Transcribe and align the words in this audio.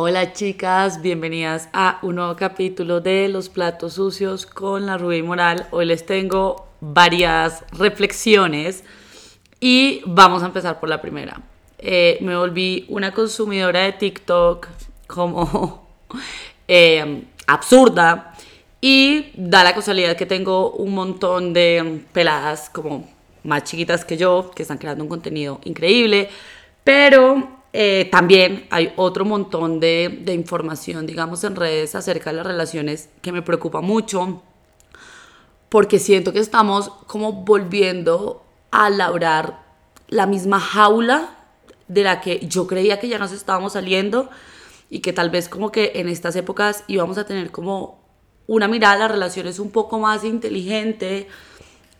Hola 0.00 0.32
chicas, 0.32 1.02
bienvenidas 1.02 1.68
a 1.72 1.98
un 2.02 2.14
nuevo 2.14 2.36
capítulo 2.36 3.00
de 3.00 3.28
Los 3.28 3.48
Platos 3.48 3.94
Sucios 3.94 4.46
con 4.46 4.86
la 4.86 4.96
Rubí 4.96 5.24
Moral. 5.24 5.66
Hoy 5.72 5.86
les 5.86 6.06
tengo 6.06 6.68
varias 6.80 7.64
reflexiones 7.72 8.84
y 9.58 10.02
vamos 10.06 10.44
a 10.44 10.46
empezar 10.46 10.78
por 10.78 10.88
la 10.88 11.00
primera. 11.00 11.42
Eh, 11.78 12.16
me 12.20 12.36
volví 12.36 12.86
una 12.88 13.12
consumidora 13.12 13.80
de 13.80 13.92
TikTok 13.94 14.68
como 15.08 15.88
eh, 16.68 17.24
absurda 17.48 18.36
y 18.80 19.32
da 19.34 19.64
la 19.64 19.74
casualidad 19.74 20.16
que 20.16 20.26
tengo 20.26 20.70
un 20.70 20.94
montón 20.94 21.52
de 21.52 22.04
peladas 22.12 22.70
como 22.70 23.10
más 23.42 23.64
chiquitas 23.64 24.04
que 24.04 24.16
yo 24.16 24.52
que 24.54 24.62
están 24.62 24.78
creando 24.78 25.02
un 25.02 25.10
contenido 25.10 25.60
increíble, 25.64 26.30
pero 26.84 27.57
eh, 27.72 28.08
también 28.10 28.66
hay 28.70 28.92
otro 28.96 29.24
montón 29.24 29.80
de, 29.80 30.20
de, 30.22 30.32
información, 30.32 31.06
digamos, 31.06 31.44
en 31.44 31.56
redes 31.56 31.94
acerca 31.94 32.30
de 32.30 32.36
las 32.36 32.46
relaciones 32.46 33.10
que 33.20 33.32
me 33.32 33.42
preocupa 33.42 33.80
mucho, 33.80 34.42
porque 35.68 35.98
siento 35.98 36.32
que 36.32 36.38
estamos 36.38 36.90
como 37.06 37.32
volviendo 37.32 38.42
a 38.70 38.88
labrar 38.90 39.66
la 40.08 40.26
misma 40.26 40.60
jaula 40.60 41.36
de 41.88 42.02
la 42.02 42.20
que 42.20 42.46
yo 42.46 42.66
creía 42.66 43.00
que 43.00 43.08
ya 43.08 43.18
nos 43.18 43.32
estábamos 43.32 43.74
saliendo 43.74 44.30
y 44.90 45.00
que 45.00 45.12
tal 45.12 45.30
vez 45.30 45.48
como 45.48 45.70
que 45.70 45.92
en 45.96 46.08
estas 46.08 46.36
épocas 46.36 46.84
íbamos 46.86 47.18
a 47.18 47.24
tener 47.24 47.50
como 47.50 47.98
una 48.46 48.68
mirada 48.68 48.94
a 48.94 48.98
las 48.98 49.10
relaciones 49.10 49.58
un 49.58 49.70
poco 49.70 49.98
más 49.98 50.24
inteligente, 50.24 51.28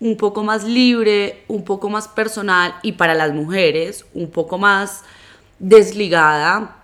un 0.01 0.17
poco 0.17 0.43
más 0.45 0.65
libre, 0.65 1.45
un 1.49 1.65
poco 1.65 1.91
más 1.91 2.09
personal 2.09 2.77
y 2.83 2.93
para 2.93 3.15
las 3.15 3.33
mujeres 3.35 4.07
un 4.15 4.31
poco 4.31 4.57
más 4.57 5.03
desligada 5.59 6.77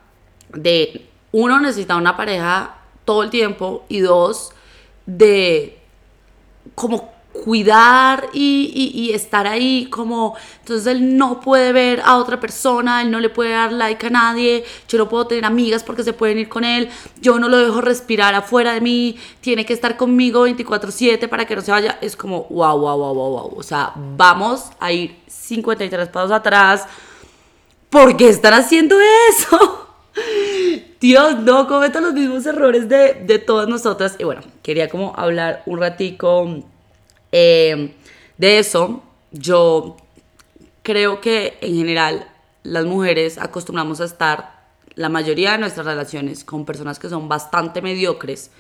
de, 0.53 1.07
uno, 1.33 1.61
necesita 1.61 1.97
una 1.97 2.17
pareja 2.17 2.77
todo 3.05 3.23
el 3.23 3.31
tiempo 3.31 3.85
y 3.89 4.01
dos, 4.01 4.53
de 5.07 5.79
como 6.75 7.15
cuidar 7.35 8.29
y, 8.33 9.11
estar 9.13 9.47
ahí 9.47 9.87
como 9.91 10.37
entonces 10.61 10.87
él 10.87 11.17
no 11.17 11.41
puede 11.41 11.73
ver 11.73 12.01
a 12.05 12.17
otra 12.17 12.41
persona 12.41 13.03
él 13.03 13.11
no 13.11 13.21
le 13.21 13.29
puede 13.29 13.51
dar 13.51 13.73
like 13.73 14.07
a 14.07 14.11
nadie 14.11 14.65
yo 14.89 14.99
no 14.99 15.09
puedo 15.09 15.27
tener 15.27 15.45
amigas 15.45 15.83
porque 15.83 16.03
se 16.03 16.13
pueden 16.13 16.39
ir 16.39 16.49
con 16.49 16.65
él 16.65 16.89
yo 17.21 17.39
no 17.39 17.49
lo 17.49 17.59
dejo 17.59 17.81
respirar 17.81 18.35
afuera 18.35 18.73
de 18.73 18.81
mí 18.81 19.17
tiene 19.41 19.67
que 19.67 19.73
estar 19.73 19.97
conmigo 19.97 20.47
24/7 20.49 21.29
para 21.29 21.45
que 21.45 21.55
no 21.55 21.63
se 21.63 21.71
vaya 21.71 21.99
es 22.01 22.17
como 22.17 22.45
wow 22.51 22.79
wow 22.79 22.99
wow 22.99 23.15
wow 23.15 23.31
wow 23.31 23.55
o 23.57 23.63
sea 23.63 23.93
vamos 23.95 24.71
a 24.81 24.93
ir 24.93 25.17
53 25.27 26.09
pasos 26.09 26.33
atrás 26.33 26.87
¿por 27.95 28.17
qué 28.17 28.29
están 28.29 28.55
haciendo 28.55 28.97
eso? 29.31 29.87
Dios, 31.01 31.39
no 31.39 31.69
cometan 31.69 32.03
los 32.03 32.13
mismos 32.13 32.45
errores 32.45 32.89
de, 32.89 33.15
de, 33.15 33.39
todas 33.39 33.69
nosotras. 33.69 34.17
Y 34.19 34.25
bueno, 34.25 34.43
quería 34.65 34.89
como 34.89 35.15
hablar 35.17 35.63
un 35.65 35.79
ratico 35.79 36.65
eh, 37.31 37.95
de 38.37 38.59
eso. 38.59 39.01
Yo 39.31 39.97
creo 40.83 41.21
que 41.21 41.57
en 41.61 41.77
general 41.77 42.29
las 42.65 42.85
mujeres 42.85 43.39
acostumbramos 43.39 44.01
a 44.01 44.07
estar 44.07 44.65
la 44.97 45.09
mayoría 45.09 45.53
de 45.53 45.59
nuestras 45.59 45.87
relaciones 45.87 46.43
con 46.43 46.65
personas 46.65 46.99
que 46.99 47.09
son 47.09 47.29
bastante 47.29 47.81
mediocres. 47.81 48.51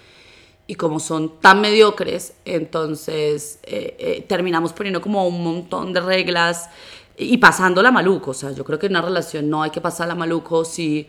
Y 0.69 0.77
como 0.77 1.01
son 1.01 1.41
tan 1.41 1.61
mediocres, 1.61 2.35
entonces 2.45 3.59
eh, 3.65 3.97
eh, 3.99 4.25
terminamos 4.29 4.73
poniendo 4.73 5.01
como 5.01 5.27
un 5.27 5.43
montón 5.43 5.93
de 5.93 6.01
reglas 6.01 6.71
y 7.17 7.39
pasándola 7.39 7.91
maluco, 7.91 8.33
o 8.33 8.35
sea, 8.35 8.51
yo 8.51 8.65
creo 8.65 8.79
que 8.79 8.87
en 8.87 8.93
una 8.93 9.03
relación 9.03 9.49
no 9.49 9.63
hay 9.63 9.71
que 9.71 9.81
pasarla 9.81 10.15
maluco 10.15 10.65
si, 10.65 11.07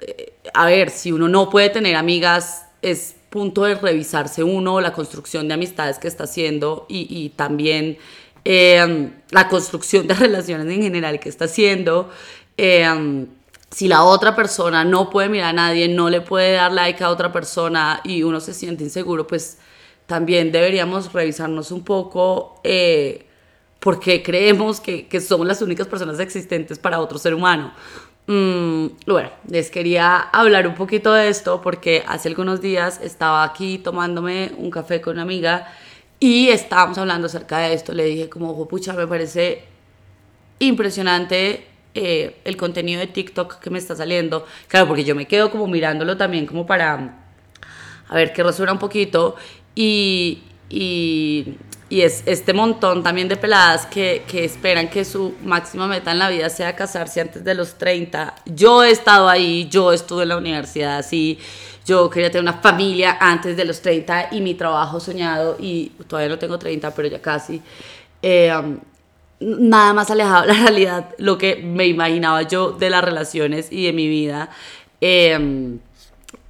eh, 0.00 0.34
a 0.52 0.66
ver, 0.66 0.90
si 0.90 1.12
uno 1.12 1.28
no 1.28 1.48
puede 1.48 1.70
tener 1.70 1.96
amigas, 1.96 2.66
es 2.82 3.16
punto 3.30 3.64
de 3.64 3.74
revisarse 3.74 4.44
uno 4.44 4.80
la 4.80 4.92
construcción 4.92 5.48
de 5.48 5.54
amistades 5.54 5.98
que 5.98 6.06
está 6.06 6.24
haciendo 6.24 6.86
y, 6.88 7.06
y 7.10 7.30
también 7.30 7.98
eh, 8.44 9.10
la 9.30 9.48
construcción 9.48 10.06
de 10.06 10.14
relaciones 10.14 10.66
en 10.68 10.82
general 10.82 11.18
que 11.18 11.28
está 11.28 11.46
haciendo. 11.46 12.10
Eh, 12.56 13.26
si 13.70 13.88
la 13.88 14.04
otra 14.04 14.36
persona 14.36 14.84
no 14.84 15.10
puede 15.10 15.28
mirar 15.28 15.48
a 15.48 15.52
nadie, 15.52 15.88
no 15.88 16.10
le 16.10 16.20
puede 16.20 16.52
dar 16.52 16.70
like 16.70 17.02
a 17.02 17.10
otra 17.10 17.32
persona 17.32 18.00
y 18.04 18.22
uno 18.22 18.38
se 18.38 18.54
siente 18.54 18.84
inseguro, 18.84 19.26
pues 19.26 19.58
también 20.06 20.52
deberíamos 20.52 21.12
revisarnos 21.12 21.72
un 21.72 21.82
poco 21.82 22.60
porque 23.84 24.22
creemos 24.22 24.80
que, 24.80 25.06
que, 25.08 25.20
somos 25.20 25.46
las 25.46 25.60
únicas 25.60 25.86
personas 25.86 26.18
existentes 26.18 26.78
para 26.78 27.00
otro 27.00 27.18
ser 27.18 27.34
humano. 27.34 27.74
Mm, 28.26 28.86
bueno, 29.06 29.28
les 29.46 29.70
quería 29.70 30.16
hablar 30.16 30.66
un 30.66 30.74
poquito 30.74 31.12
de 31.12 31.28
esto 31.28 31.60
porque 31.60 32.02
hace 32.06 32.30
algunos 32.30 32.62
días 32.62 32.98
estaba 33.02 33.44
aquí 33.44 33.76
tomándome 33.76 34.52
un 34.56 34.70
café 34.70 35.02
con 35.02 35.12
una 35.16 35.22
amiga 35.22 35.68
y 36.18 36.48
estábamos 36.48 36.96
hablando 36.96 37.26
acerca 37.26 37.58
de 37.58 37.74
esto. 37.74 37.92
Le 37.92 38.06
dije 38.06 38.30
como, 38.30 38.52
ojo, 38.52 38.66
pucha, 38.66 38.94
me 38.94 39.06
parece 39.06 39.64
impresionante 40.60 41.66
eh, 41.94 42.40
el 42.44 42.56
contenido 42.56 43.00
de 43.00 43.08
TikTok 43.08 43.58
que 43.58 43.68
me 43.68 43.78
está 43.78 43.94
saliendo. 43.94 44.46
Claro, 44.68 44.88
porque 44.88 45.04
yo 45.04 45.14
me 45.14 45.26
quedo 45.26 45.50
como 45.50 45.66
mirándolo 45.66 46.16
también 46.16 46.46
como 46.46 46.64
para 46.64 47.18
a 48.08 48.14
ver 48.14 48.32
qué 48.32 48.42
resuena 48.42 48.72
un 48.72 48.78
poquito. 48.78 49.36
Y, 49.74 50.42
y, 50.70 51.58
y 51.88 52.00
es 52.00 52.22
este 52.26 52.52
montón 52.54 53.02
también 53.02 53.28
de 53.28 53.36
peladas 53.36 53.86
que, 53.86 54.24
que, 54.26 54.44
esperan 54.44 54.88
que 54.88 55.04
su 55.04 55.34
máxima 55.44 55.86
meta 55.86 56.12
en 56.12 56.18
la 56.18 56.30
vida 56.30 56.48
sea 56.48 56.74
casarse 56.74 57.20
antes 57.20 57.44
de 57.44 57.54
los 57.54 57.74
30. 57.74 58.34
Yo 58.46 58.82
he 58.82 58.90
estado 58.90 59.28
ahí, 59.28 59.68
yo 59.68 59.92
estuve 59.92 60.22
en 60.22 60.30
la 60.30 60.38
universidad 60.38 60.98
así, 60.98 61.38
yo 61.84 62.08
quería 62.08 62.30
tener 62.30 62.42
una 62.42 62.60
familia 62.60 63.18
antes 63.20 63.56
de 63.56 63.64
los 63.66 63.82
30 63.82 64.28
y 64.32 64.40
mi 64.40 64.54
trabajo 64.54 64.98
soñado, 64.98 65.56
y 65.60 65.90
todavía 66.08 66.30
no 66.30 66.38
tengo 66.38 66.58
30, 66.58 66.94
pero 66.94 67.08
ya 67.08 67.20
casi. 67.20 67.60
Eh, 68.22 68.50
um, 68.56 68.78
nada 69.40 69.92
más 69.92 70.10
alejado 70.10 70.46
de 70.46 70.54
la 70.54 70.54
realidad, 70.62 71.14
lo 71.18 71.36
que 71.36 71.56
me 71.56 71.86
imaginaba 71.86 72.42
yo 72.42 72.72
de 72.72 72.88
las 72.88 73.04
relaciones 73.04 73.68
y 73.70 73.84
de 73.84 73.92
mi 73.92 74.08
vida 74.08 74.48
eh, 75.02 75.32
en, 75.34 75.80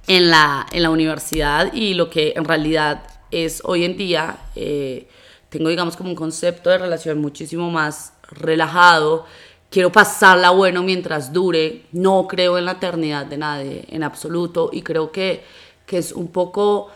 la, 0.07 0.65
en 0.71 0.83
la 0.83 0.89
universidad 0.89 1.73
y 1.73 1.93
lo 1.93 2.09
que 2.09 2.33
en 2.37 2.45
realidad 2.45 3.03
es 3.31 3.61
hoy 3.65 3.83
en 3.83 3.97
día. 3.97 4.37
Eh, 4.55 5.09
tengo, 5.57 5.69
digamos, 5.69 5.95
como 5.95 6.09
un 6.09 6.15
concepto 6.15 6.69
de 6.69 6.77
relación 6.77 7.19
muchísimo 7.19 7.69
más 7.71 8.13
relajado. 8.29 9.25
Quiero 9.69 9.91
pasarla 9.91 10.51
bueno 10.51 10.83
mientras 10.83 11.31
dure. 11.31 11.83
No 11.91 12.27
creo 12.27 12.57
en 12.57 12.65
la 12.65 12.73
eternidad 12.73 13.25
de 13.25 13.37
nadie, 13.37 13.85
en 13.89 14.03
absoluto. 14.03 14.69
Y 14.73 14.81
creo 14.81 15.11
que, 15.11 15.43
que 15.85 15.97
es 15.97 16.11
un 16.11 16.27
poco 16.27 16.89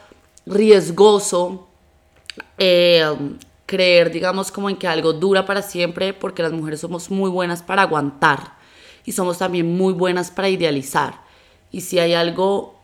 riesgoso 0.46 1.68
eh, 2.58 3.06
creer, 3.66 4.12
digamos, 4.12 4.52
como 4.52 4.69
en 4.69 4.75
que 4.75 4.88
algo 4.88 5.14
dura 5.14 5.46
para 5.46 5.62
siempre, 5.62 6.14
porque 6.14 6.44
las 6.44 6.52
mujeres 6.52 6.81
somos 6.81 7.09
muy 7.09 7.30
buenas 7.30 7.62
para 7.62 7.84
aguantar 7.84 8.58
y 9.06 9.12
somos 9.12 9.38
también 9.38 9.78
muy 9.78 9.94
buenas 9.94 10.31
para 10.31 10.50
idealizar. 10.50 11.22
Y 11.72 11.81
si 11.81 12.00
hay 12.00 12.14
algo 12.14 12.80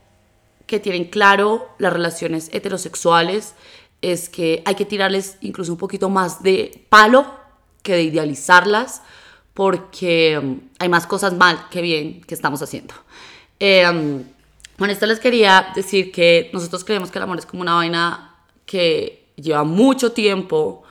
que 0.67 0.79
tienen 0.79 1.05
claro 1.05 1.67
las 1.77 1.93
relaciones 1.93 2.49
heterosexuales 2.53 3.55
es 4.11 4.29
que 4.29 4.61
hay 4.65 4.75
que 4.75 4.85
tirarles 4.85 5.37
incluso 5.41 5.71
un 5.71 5.79
poquito 5.79 6.09
más 6.09 6.43
de 6.43 6.85
palo 6.89 7.25
que 7.81 7.93
de 7.93 8.03
idealizarlas, 8.03 9.01
porque 9.53 10.37
um, 10.37 10.59
hay 10.79 10.89
más 10.89 11.07
cosas 11.07 11.33
mal 11.33 11.67
que 11.71 11.81
bien 11.81 12.21
que 12.21 12.35
estamos 12.35 12.61
haciendo. 12.61 12.93
Eh, 13.59 14.23
bueno, 14.77 14.91
esto 14.91 15.05
les 15.05 15.19
quería 15.19 15.71
decir 15.73 16.11
que 16.11 16.49
nosotros 16.53 16.83
creemos 16.83 17.09
que 17.09 17.17
el 17.17 17.23
amor 17.23 17.39
es 17.39 17.45
como 17.45 17.61
una 17.61 17.75
vaina 17.75 18.35
que 18.65 19.27
lleva 19.37 19.63
mucho 19.63 20.11
tiempo, 20.11 20.83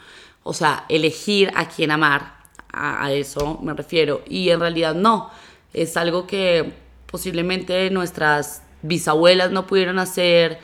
o 0.43 0.53
sea, 0.53 0.85
elegir 0.89 1.53
a 1.55 1.69
quién 1.69 1.91
amar, 1.91 2.39
a, 2.73 3.05
a 3.05 3.13
eso 3.13 3.61
me 3.63 3.75
refiero, 3.75 4.23
y 4.27 4.49
en 4.51 4.61
realidad 4.61 4.95
no, 4.95 5.31
es 5.73 5.97
algo 5.97 6.27
que 6.27 6.73
posiblemente 7.07 7.91
nuestras 7.91 8.63
bisabuelas 8.83 9.53
no 9.53 9.67
pudieron 9.67 9.99
hacer, 9.99 10.59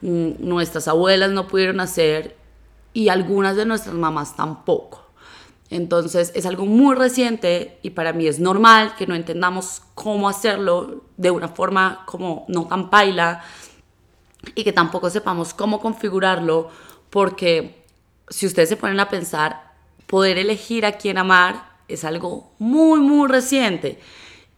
nuestras 0.00 0.88
abuelas 0.88 1.30
no 1.30 1.46
pudieron 1.46 1.80
hacer 1.80 2.36
y 2.92 3.08
algunas 3.08 3.56
de 3.56 3.66
nuestras 3.66 3.94
mamás 3.94 4.36
tampoco. 4.36 5.04
Entonces 5.70 6.30
es 6.34 6.46
algo 6.46 6.66
muy 6.66 6.94
reciente 6.94 7.78
y 7.82 7.90
para 7.90 8.12
mí 8.12 8.26
es 8.26 8.38
normal 8.38 8.94
que 8.96 9.06
no 9.06 9.14
entendamos 9.14 9.82
cómo 9.94 10.28
hacerlo 10.28 11.04
de 11.16 11.30
una 11.30 11.48
forma 11.48 12.04
como 12.06 12.44
no 12.48 12.66
tan 12.66 12.90
paila 12.90 13.42
y 14.54 14.62
que 14.62 14.72
tampoco 14.72 15.10
sepamos 15.10 15.54
cómo 15.54 15.80
configurarlo 15.80 16.68
porque 17.10 17.84
si 18.28 18.46
ustedes 18.46 18.68
se 18.68 18.76
ponen 18.76 19.00
a 19.00 19.08
pensar, 19.08 19.72
poder 20.06 20.38
elegir 20.38 20.86
a 20.86 20.92
quién 20.92 21.18
amar 21.18 21.74
es 21.88 22.04
algo 22.04 22.52
muy, 22.58 23.00
muy 23.00 23.28
reciente. 23.28 23.98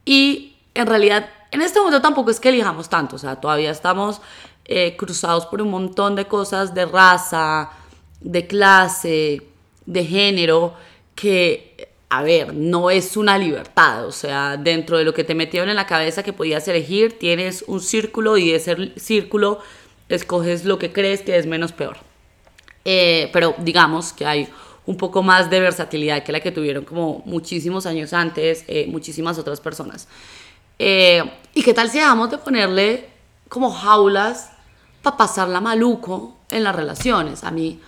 Y 0.04 0.56
en 0.74 0.86
realidad 0.86 1.28
en 1.50 1.62
este 1.62 1.78
momento 1.78 2.02
tampoco 2.02 2.30
es 2.30 2.40
que 2.40 2.48
elijamos 2.48 2.88
tanto, 2.88 3.16
o 3.16 3.18
sea, 3.18 3.36
todavía 3.36 3.70
estamos 3.70 4.20
eh, 4.68 4.96
cruzados 4.96 5.46
por 5.46 5.62
un 5.62 5.70
montón 5.70 6.16
de 6.16 6.26
cosas 6.26 6.74
de 6.74 6.86
raza, 6.86 7.70
de 8.20 8.48
clase, 8.48 9.42
de 9.86 10.04
género, 10.04 10.74
que 11.14 11.88
a 12.08 12.22
ver, 12.22 12.52
no 12.52 12.90
es 12.90 13.16
una 13.16 13.38
libertad, 13.38 14.06
o 14.06 14.12
sea, 14.12 14.56
dentro 14.56 14.98
de 14.98 15.04
lo 15.04 15.14
que 15.14 15.22
te 15.22 15.36
metieron 15.36 15.68
en 15.68 15.76
la 15.76 15.86
cabeza 15.86 16.24
que 16.24 16.32
podías 16.32 16.66
elegir, 16.66 17.16
tienes 17.16 17.64
un 17.68 17.80
círculo 17.80 18.38
y 18.38 18.50
de 18.50 18.56
ese 18.56 18.92
círculo 18.96 19.60
escoges 20.08 20.64
lo 20.64 20.78
que 20.78 20.92
crees 20.92 21.22
que 21.22 21.36
es 21.36 21.46
menos 21.46 21.70
peor. 21.70 21.98
Eh, 22.84 23.30
pero 23.32 23.54
digamos 23.58 24.12
que 24.12 24.26
hay 24.26 24.48
un 24.84 24.96
poco 24.96 25.22
más 25.22 25.48
de 25.48 25.60
versatilidad 25.60 26.24
que 26.24 26.32
la 26.32 26.40
que 26.40 26.50
tuvieron 26.50 26.84
como 26.84 27.22
muchísimos 27.24 27.86
años 27.86 28.12
antes, 28.12 28.64
eh, 28.66 28.86
muchísimas 28.88 29.38
otras 29.38 29.60
personas. 29.60 30.08
¿Y 30.78 31.62
qué 31.62 31.72
tal 31.72 31.88
si 31.88 31.98
dejamos 31.98 32.30
de 32.30 32.38
ponerle 32.38 33.08
como 33.48 33.70
jaulas 33.70 34.50
para 35.06 35.16
pasarla 35.16 35.60
maluco 35.60 36.36
en 36.50 36.64
las 36.64 36.74
relaciones? 36.74 37.44
A 37.44 37.52
mí 37.52 37.80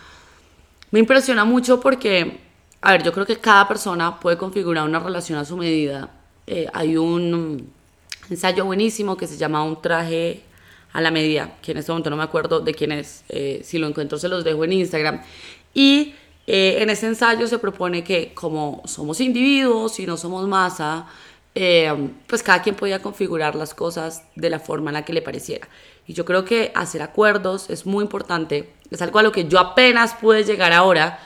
me 0.93 1.01
impresiona 1.01 1.45
mucho 1.45 1.81
porque, 1.81 2.39
a 2.81 2.93
ver, 2.93 3.03
yo 3.03 3.13
creo 3.13 3.27
que 3.27 3.39
cada 3.39 3.67
persona 3.67 4.21
puede 4.21 4.39
configurar 4.39 4.85
una 4.85 5.01
relación 5.01 5.37
a 5.37 5.45
su 5.45 5.57
medida. 5.57 6.11
hay 6.73 6.97
un 6.97 7.73
ensayo 8.31 8.65
buenísimo 8.65 9.17
que 9.17 9.27
se 9.27 9.37
llama 9.37 9.65
Un 9.65 9.83
traje 9.83 10.45
a 10.93 11.01
la 11.01 11.11
medida, 11.11 11.57
que 11.61 11.73
en 11.73 11.79
este 11.79 11.91
momento 11.91 12.09
no 12.11 12.17
me 12.17 12.23
acuerdo 12.23 12.61
de 12.61 12.73
quién 12.73 12.93
es, 12.93 13.25
eh, 13.29 13.63
si 13.65 13.79
lo 13.79 13.89
encuentro 13.89 14.17
se 14.17 14.29
los 14.29 14.45
dejo 14.45 14.65
en 14.65 14.75
Instagram. 14.75 15.21
Y 15.75 16.15
eh, 16.47 16.79
en 16.81 16.89
ese 16.89 17.09
ensayo 17.09 17.49
se 17.49 17.59
propone 17.59 18.05
que 18.05 18.33
como 18.33 18.81
somos 18.85 19.21
individuos 19.21 19.99
y 19.99 20.07
no 20.07 20.17
somos 20.17 20.47
masa, 20.47 21.07
eh, 21.55 22.11
pues 22.27 22.43
cada 22.43 22.63
quien 22.63 22.75
podía 22.75 23.03
configurar 23.03 23.55
las 23.55 23.75
cosas 23.75 24.23
de 24.37 24.51
la 24.51 24.61
forma 24.61 24.91
en 24.91 24.95
la 24.95 25.05
que 25.05 25.13
le 25.13 25.23
pareciera. 25.23 25.69
Y 26.07 26.15
yo 26.15 26.25
creo 26.25 26.45
que 26.45 26.73
hacer 26.75 27.03
acuerdos 27.03 27.69
es 27.71 27.87
muy 27.87 28.03
importante, 28.03 28.73
es 28.91 29.03
algo 29.03 29.19
a 29.19 29.23
lo 29.23 29.33
que 29.33 29.47
yo 29.47 29.59
apenas 29.59 30.15
pude 30.15 30.45
llegar 30.45 30.73
ahora, 30.73 31.21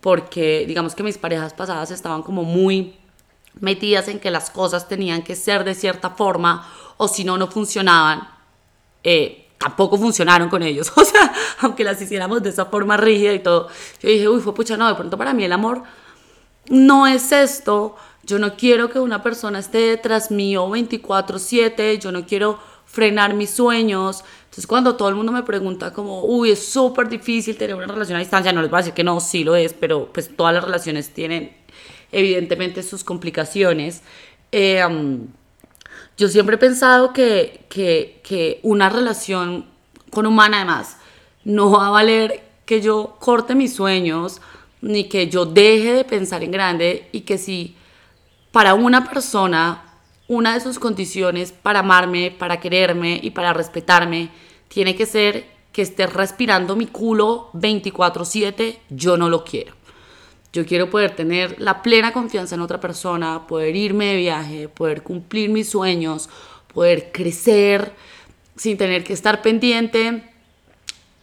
porque 0.00 0.64
digamos 0.66 0.94
que 0.94 1.02
mis 1.02 1.18
parejas 1.18 1.54
pasadas 1.54 1.90
estaban 1.90 2.22
como 2.22 2.44
muy 2.44 2.96
metidas 3.60 4.08
en 4.08 4.18
que 4.18 4.30
las 4.30 4.50
cosas 4.50 4.88
tenían 4.88 5.22
que 5.22 5.36
ser 5.36 5.64
de 5.64 5.74
cierta 5.74 6.10
forma 6.10 6.68
o 6.96 7.08
si 7.08 7.24
no, 7.24 7.38
no 7.38 7.48
funcionaban. 7.48 8.28
Eh, 9.04 9.48
tampoco 9.58 9.96
funcionaron 9.96 10.48
con 10.48 10.62
ellos. 10.62 10.92
O 10.96 11.04
sea, 11.04 11.32
aunque 11.60 11.84
las 11.84 12.00
hiciéramos 12.00 12.42
de 12.42 12.50
esa 12.50 12.66
forma 12.66 12.96
rígida 12.96 13.32
y 13.32 13.38
todo, 13.38 13.68
yo 14.00 14.08
dije, 14.08 14.28
uy, 14.28 14.40
fue 14.40 14.54
pucha, 14.54 14.76
no, 14.76 14.88
de 14.88 14.94
pronto 14.94 15.16
para 15.16 15.34
mí 15.34 15.44
el 15.44 15.52
amor 15.52 15.82
no 16.68 17.06
es 17.06 17.32
esto. 17.32 17.96
Yo 18.24 18.38
no 18.38 18.56
quiero 18.56 18.88
que 18.88 19.00
una 19.00 19.22
persona 19.22 19.58
esté 19.58 19.78
detrás 19.78 20.30
mío 20.30 20.68
24/7, 20.68 21.98
yo 21.98 22.12
no 22.12 22.26
quiero 22.26 22.58
frenar 22.84 23.34
mis 23.34 23.50
sueños. 23.50 24.24
Entonces 24.44 24.66
cuando 24.66 24.96
todo 24.96 25.08
el 25.08 25.14
mundo 25.14 25.32
me 25.32 25.42
pregunta 25.42 25.92
como, 25.92 26.24
uy, 26.24 26.50
es 26.50 26.66
súper 26.66 27.08
difícil 27.08 27.56
tener 27.56 27.74
una 27.74 27.86
relación 27.86 28.16
a 28.16 28.20
distancia, 28.20 28.52
no 28.52 28.62
les 28.62 28.70
voy 28.70 28.78
a 28.78 28.82
decir 28.82 28.94
que 28.94 29.04
no, 29.04 29.18
sí 29.20 29.44
lo 29.44 29.56
es, 29.56 29.72
pero 29.72 30.12
pues 30.12 30.36
todas 30.36 30.54
las 30.54 30.62
relaciones 30.62 31.10
tienen 31.10 31.56
evidentemente 32.12 32.82
sus 32.82 33.02
complicaciones. 33.02 34.02
Eh, 34.52 34.82
yo 36.16 36.28
siempre 36.28 36.56
he 36.56 36.58
pensado 36.58 37.12
que, 37.12 37.64
que, 37.68 38.60
una 38.62 38.88
relación 38.88 39.66
con 40.10 40.26
humana 40.26 40.58
además 40.58 40.98
no 41.44 41.70
va 41.70 41.86
a 41.86 41.90
valer 41.90 42.42
que 42.66 42.80
yo 42.80 43.16
corte 43.18 43.54
mis 43.54 43.74
sueños 43.74 44.40
ni 44.82 45.04
que 45.04 45.28
yo 45.28 45.46
deje 45.46 45.92
de 45.92 46.04
pensar 46.04 46.44
en 46.44 46.50
grande 46.50 47.08
y 47.12 47.22
que 47.22 47.38
si 47.38 47.76
para 48.52 48.74
una 48.74 49.08
persona 49.08 49.82
una 50.28 50.54
de 50.54 50.60
sus 50.60 50.78
condiciones 50.78 51.52
para 51.52 51.80
amarme, 51.80 52.30
para 52.30 52.60
quererme 52.60 53.20
y 53.22 53.30
para 53.30 53.52
respetarme 53.52 54.30
tiene 54.68 54.94
que 54.94 55.04
ser 55.04 55.46
que 55.72 55.82
esté 55.82 56.06
respirando 56.06 56.76
mi 56.76 56.86
culo 56.86 57.50
24/7, 57.54 58.78
yo 58.90 59.16
no 59.16 59.28
lo 59.28 59.44
quiero. 59.44 59.74
Yo 60.52 60.66
quiero 60.66 60.90
poder 60.90 61.16
tener 61.16 61.60
la 61.60 61.82
plena 61.82 62.12
confianza 62.12 62.54
en 62.54 62.60
otra 62.60 62.78
persona, 62.78 63.46
poder 63.46 63.74
irme 63.74 64.06
de 64.06 64.16
viaje, 64.16 64.68
poder 64.68 65.02
cumplir 65.02 65.50
mis 65.50 65.70
sueños, 65.70 66.28
poder 66.72 67.10
crecer 67.10 67.92
sin 68.56 68.76
tener 68.76 69.02
que 69.02 69.14
estar 69.14 69.40
pendiente 69.40 70.24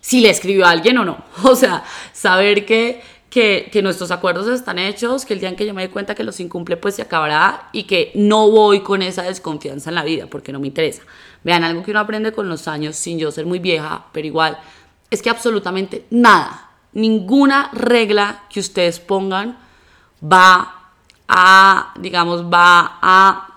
si 0.01 0.21
le 0.21 0.29
escribió 0.29 0.65
a 0.65 0.71
alguien 0.71 0.97
o 0.97 1.05
no. 1.05 1.23
O 1.43 1.55
sea, 1.55 1.83
saber 2.11 2.65
que, 2.65 3.01
que, 3.29 3.69
nuestros 3.83 4.11
acuerdos 4.11 4.47
están 4.47 4.79
hechos, 4.79 5.25
que 5.25 5.33
el 5.33 5.39
día 5.39 5.49
en 5.49 5.55
que 5.55 5.65
yo 5.65 5.73
me 5.73 5.83
dé 5.83 5.89
cuenta 5.89 6.15
que 6.15 6.23
los 6.23 6.39
incumple, 6.39 6.77
pues 6.77 6.95
se 6.95 7.01
acabará 7.01 7.69
y 7.71 7.83
que 7.83 8.11
no 8.15 8.49
voy 8.49 8.81
con 8.81 9.01
esa 9.01 9.23
desconfianza 9.23 9.89
en 9.89 9.95
la 9.95 10.03
vida 10.03 10.27
porque 10.27 10.51
no 10.51 10.59
me 10.59 10.67
interesa. 10.67 11.03
Vean, 11.43 11.63
algo 11.63 11.83
que 11.83 11.91
uno 11.91 11.99
aprende 11.99 12.31
con 12.31 12.49
los 12.49 12.67
años, 12.67 12.95
sin 12.95 13.19
yo 13.19 13.31
ser 13.31 13.45
muy 13.45 13.59
vieja, 13.59 14.05
pero 14.11 14.27
igual, 14.27 14.57
es 15.09 15.21
que 15.21 15.29
absolutamente 15.29 16.05
nada 16.09 16.69
ninguna 16.93 17.69
regla 17.73 18.43
que 18.49 18.59
ustedes 18.59 18.99
pongan 18.99 19.57
va 20.21 20.91
a, 21.27 21.93
digamos, 21.99 22.43
va 22.43 22.99
a 23.01 23.53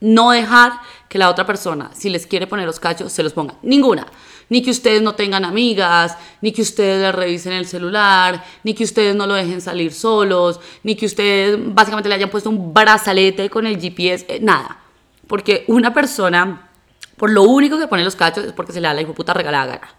no 0.00 0.30
dejar 0.30 0.72
que 1.08 1.18
la 1.18 1.28
otra 1.28 1.44
persona, 1.44 1.90
si 1.92 2.10
les 2.10 2.26
quiere 2.26 2.46
poner 2.46 2.66
los 2.66 2.80
cachos, 2.80 3.12
se 3.12 3.22
los 3.22 3.32
ponga. 3.32 3.54
Ninguna. 3.62 4.06
Ni 4.52 4.60
que 4.60 4.70
ustedes 4.70 5.00
no 5.00 5.14
tengan 5.14 5.46
amigas, 5.46 6.14
ni 6.42 6.52
que 6.52 6.60
ustedes 6.60 7.00
le 7.00 7.10
revisen 7.10 7.54
el 7.54 7.64
celular, 7.66 8.44
ni 8.62 8.74
que 8.74 8.84
ustedes 8.84 9.16
no 9.16 9.26
lo 9.26 9.32
dejen 9.32 9.62
salir 9.62 9.94
solos, 9.94 10.60
ni 10.82 10.94
que 10.94 11.06
ustedes 11.06 11.58
básicamente 11.74 12.10
le 12.10 12.16
hayan 12.16 12.28
puesto 12.28 12.50
un 12.50 12.74
brazalete 12.74 13.48
con 13.48 13.66
el 13.66 13.80
GPS, 13.80 14.26
eh, 14.28 14.40
nada. 14.42 14.78
Porque 15.26 15.64
una 15.68 15.94
persona, 15.94 16.68
por 17.16 17.30
lo 17.30 17.44
único 17.44 17.78
que 17.78 17.88
pone 17.88 18.04
los 18.04 18.14
cachos 18.14 18.44
es 18.44 18.52
porque 18.52 18.72
se 18.72 18.80
le 18.82 18.88
da 18.88 18.94
la 18.94 19.06
puta 19.06 19.32
regalada 19.32 19.76
gana. 19.76 19.94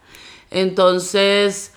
Entonces, 0.51 1.73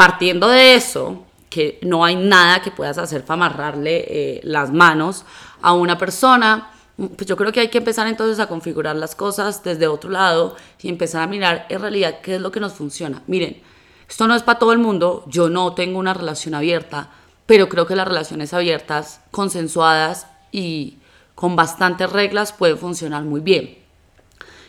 Partiendo 0.00 0.48
de 0.48 0.76
eso, 0.76 1.26
que 1.50 1.78
no 1.82 2.06
hay 2.06 2.16
nada 2.16 2.62
que 2.62 2.70
puedas 2.70 2.96
hacer 2.96 3.22
para 3.22 3.34
amarrarle 3.34 4.06
eh, 4.08 4.40
las 4.44 4.72
manos 4.72 5.26
a 5.60 5.74
una 5.74 5.98
persona, 5.98 6.70
pues 7.08 7.26
yo 7.26 7.36
creo 7.36 7.52
que 7.52 7.60
hay 7.60 7.68
que 7.68 7.78
empezar 7.78 8.06
entonces 8.06 8.38
a 8.40 8.46
configurar 8.46 8.96
las 8.96 9.14
cosas 9.14 9.62
desde 9.62 9.86
otro 9.86 10.10
lado 10.10 10.56
y 10.80 10.88
empezar 10.88 11.22
a 11.22 11.26
mirar 11.26 11.66
en 11.68 11.80
realidad 11.80 12.20
qué 12.22 12.36
es 12.36 12.40
lo 12.40 12.52
que 12.52 12.60
nos 12.60 12.74
funciona. 12.74 13.22
Miren, 13.26 13.60
esto 14.08 14.26
no 14.26 14.34
es 14.34 14.42
para 14.42 14.58
todo 14.58 14.72
el 14.72 14.78
mundo, 14.78 15.24
yo 15.26 15.48
no 15.48 15.74
tengo 15.74 15.98
una 15.98 16.14
relación 16.14 16.54
abierta, 16.54 17.10
pero 17.46 17.68
creo 17.68 17.86
que 17.86 17.96
las 17.96 18.08
relaciones 18.08 18.52
abiertas, 18.52 19.20
consensuadas 19.30 20.26
y 20.52 20.98
con 21.34 21.56
bastantes 21.56 22.10
reglas 22.12 22.52
pueden 22.52 22.76
funcionar 22.76 23.24
muy 23.24 23.40
bien. 23.40 23.78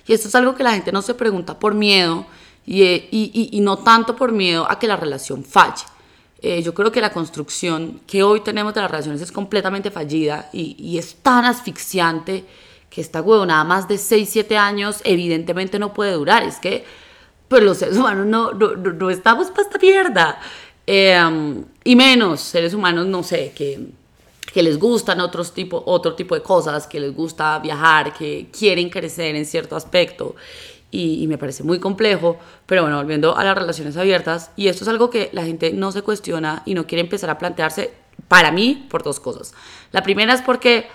Y 0.07 0.13
esto 0.13 0.27
es 0.27 0.36
algo 0.36 0.56
que 0.56 0.63
la 0.63 0.74
gente 0.74 0.92
no 0.92 1.01
se 1.01 1.13
pregunta 1.13 1.60
por 1.60 1.74
miedo, 1.74 2.25
eh, 2.68 3.07
y, 3.12 3.60
no 3.62 3.77
tanto 3.80 4.16
por 4.16 4.31
miedo 4.31 4.69
a 4.69 4.77
que 4.77 4.88
la 4.88 4.95
relación 4.95 5.44
falle. 5.44 5.84
Eh, 6.44 6.64
yo 6.64 6.74
creo 6.74 6.92
que 6.92 7.02
la 7.02 7.14
construcción 7.14 8.02
que 8.08 8.24
hoy 8.24 8.42
tenemos 8.42 8.74
de 8.74 8.82
las 8.82 8.90
relaciones 8.90 9.22
es 9.22 9.32
completamente 9.32 9.92
fallida 9.92 10.50
y, 10.52 10.98
es 10.98 11.16
tan 11.16 11.46
asfixiante 11.46 12.46
que 12.90 13.00
esta 13.00 13.22
huevonada 13.22 13.64
más 13.64 13.88
de 13.88 14.00
6, 14.00 14.28
7 14.28 14.58
años 14.58 15.02
evidentemente 15.04 15.77
no 15.77 15.94
puede 15.94 16.13
durar. 16.13 16.44
Es 16.44 16.58
que 16.58 16.84
pues 17.48 17.63
los 17.63 17.77
seres 17.77 17.98
humanos 17.98 18.25
no, 18.25 18.54
no, 18.54 19.10
estamos 19.10 19.51
para 19.51 19.63
esta 19.63 19.77
mierda. 19.77 20.39
Em, 20.88 21.63
y 21.84 21.96
menos 21.96 22.42
seres 22.42 22.74
humanos, 22.74 23.06
no 23.06 23.22
sé, 23.22 23.54
que, 23.56 23.89
que 24.51 24.63
les 24.63 24.80
gustan 24.80 25.20
otros 25.20 25.54
tipo, 25.54 25.84
otro 25.86 26.15
tipo 26.15 26.34
de 26.34 26.42
cosas, 26.42 26.88
que 26.88 27.00
les 27.00 27.15
gusta 27.15 27.60
viajar, 27.60 28.13
que 28.13 28.48
quieren 28.58 28.89
crecer 28.89 29.36
en 29.36 29.46
cierto 29.46 29.75
aspecto 29.75 30.36
y, 30.91 31.25
me 31.27 31.38
parece 31.38 31.63
muy 31.63 31.79
complejo, 31.79 32.38
pero 32.65 32.81
bueno, 32.81 32.98
volviendo 32.98 33.38
a 33.38 33.43
las 33.43 33.57
relaciones 33.57 33.95
abiertas, 33.95 34.51
y 34.57 34.67
esto 34.67 34.83
es 34.83 34.89
algo 34.89 35.10
que 35.10 35.29
la 35.31 35.45
gente 35.45 35.71
no 35.71 35.91
se 35.91 36.01
cuestiona 36.01 36.63
y 36.65 36.74
no 36.74 36.86
quiere 36.86 37.01
empezar 37.01 37.29
a 37.29 37.38
plantearse, 37.38 37.93
para 38.27 38.51
mí, 38.51 38.86
por 38.89 39.01
dos 39.01 39.19
cosas. 39.19 39.53
La 39.91 40.03
primera 40.03 40.33
es 40.33 40.41
porque 40.41 40.88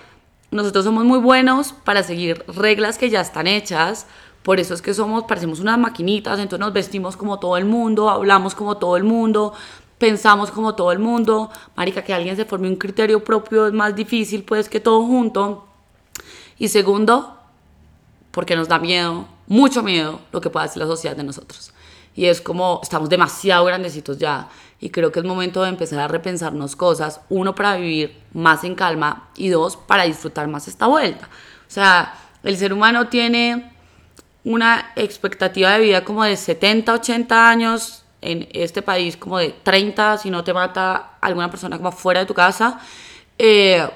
nosotros 0.51 0.85
somos 0.85 1.03
muy 1.03 1.19
buenos 1.19 1.73
para 1.73 2.03
seguir 2.03 2.45
reglas 2.47 2.97
que 2.97 3.09
ya 3.09 3.21
están 3.21 3.47
hechas, 3.47 4.05
por 4.43 4.59
eso 4.59 4.75
es 4.75 4.81
que 4.81 4.93
somos, 4.93 5.23
parecemos 5.23 5.59
unas 5.59 5.77
maquinitas, 5.77 6.39
entonces 6.39 6.59
nos 6.59 6.73
vestimos 6.73 7.17
como 7.17 7.39
todo 7.39 7.57
el 7.57 7.65
mundo, 7.65 8.09
hablamos 8.09 8.55
como 8.55 8.77
todo 8.77 8.95
el 8.95 9.03
mundo, 9.03 9.53
pensamos 9.97 10.51
como 10.51 10.75
todo 10.75 10.91
el 10.91 10.99
mundo. 10.99 11.49
Marica, 11.75 12.03
que 12.03 12.13
alguien 12.13 12.35
se 12.37 12.45
forme 12.45 12.69
un 12.69 12.77
criterio 12.77 13.23
propio 13.23 13.67
es 13.67 13.73
más 13.73 13.93
difícil 13.93 14.43
pues 14.43 14.69
que 14.69 14.79
todo 14.79 15.05
junto. 15.05 15.67
Y 16.57 16.69
segundo, 16.69 17.37
porque 18.31 18.55
nos 18.55 18.69
da 18.69 18.79
miedo 18.79 19.27
mucho 19.47 19.81
miedo 19.81 20.19
lo 20.31 20.41
que 20.41 20.49
pueda 20.49 20.65
hacer 20.65 20.77
la 20.77 20.87
sociedad 20.87 21.15
de 21.15 21.23
nosotros. 21.23 21.71
Y 22.15 22.25
es 22.25 22.41
como, 22.41 22.79
estamos 22.83 23.09
demasiado 23.09 23.65
grandecitos 23.65 24.17
ya 24.17 24.49
y 24.79 24.89
creo 24.89 25.11
que 25.11 25.19
es 25.19 25.25
momento 25.25 25.63
de 25.63 25.69
empezar 25.69 25.99
a 25.99 26.07
repensarnos 26.07 26.75
cosas, 26.75 27.21
uno 27.29 27.55
para 27.55 27.77
vivir 27.77 28.21
más 28.33 28.63
en 28.63 28.75
calma 28.75 29.29
y 29.35 29.49
dos 29.49 29.75
para 29.75 30.03
disfrutar 30.03 30.47
más 30.47 30.67
esta 30.67 30.87
vuelta. 30.87 31.27
O 31.67 31.71
sea, 31.71 32.13
el 32.43 32.57
ser 32.57 32.73
humano 32.73 33.07
tiene 33.07 33.71
una 34.43 34.91
expectativa 34.95 35.71
de 35.71 35.79
vida 35.79 36.03
como 36.03 36.23
de 36.23 36.37
70, 36.37 36.93
80 36.93 37.49
años 37.49 38.03
en 38.21 38.47
este 38.51 38.81
país, 38.81 39.17
como 39.17 39.39
de 39.39 39.55
30 39.63 40.17
si 40.19 40.29
no 40.29 40.43
te 40.43 40.53
mata 40.53 41.17
alguna 41.21 41.49
persona 41.49 41.77
como 41.77 41.91
fuera 41.91 42.21
de 42.21 42.25
tu 42.25 42.33
casa. 42.33 42.79
Eh, 43.37 43.87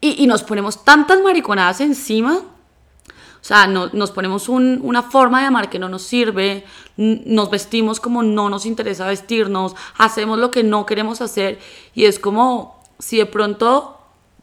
y, 0.00 0.22
y 0.22 0.26
nos 0.26 0.44
ponemos 0.44 0.84
tantas 0.84 1.20
mariconadas 1.20 1.80
encima 1.80 2.42
o 3.40 3.44
sea, 3.44 3.66
no, 3.66 3.88
nos 3.92 4.10
ponemos 4.10 4.48
una 4.48 5.02
forma 5.02 5.40
de 5.40 5.46
amar 5.46 5.70
que 5.70 5.78
no 5.78 5.88
nos 5.88 6.02
sirve, 6.02 6.64
nos 6.96 7.50
vestimos 7.50 8.00
como 8.00 8.22
no 8.22 8.50
nos 8.50 8.66
interesa 8.66 9.06
vestirnos, 9.06 9.74
hacemos 9.96 10.38
lo 10.38 10.50
que 10.50 10.64
no 10.64 10.86
queremos 10.86 11.20
hacer 11.20 11.58
y 11.94 12.06
es 12.06 12.18
como 12.18 12.82
si 12.98 13.18
de 13.18 13.26
pronto 13.26 13.98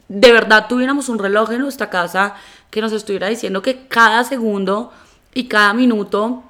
de 0.08 0.32
verdad 0.32 0.66
tuviéramos 0.68 1.08
un 1.08 1.18
reloj 1.18 1.50
en 1.52 1.60
nuestra 1.60 1.90
casa 1.90 2.34
que 2.70 2.80
nos 2.80 2.92
estuviera 2.92 3.28
diciendo 3.28 3.62
que 3.62 3.86
cada 3.86 4.24
segundo 4.24 4.92
y 5.34 5.44
cada 5.44 5.74
minuto, 5.74 6.42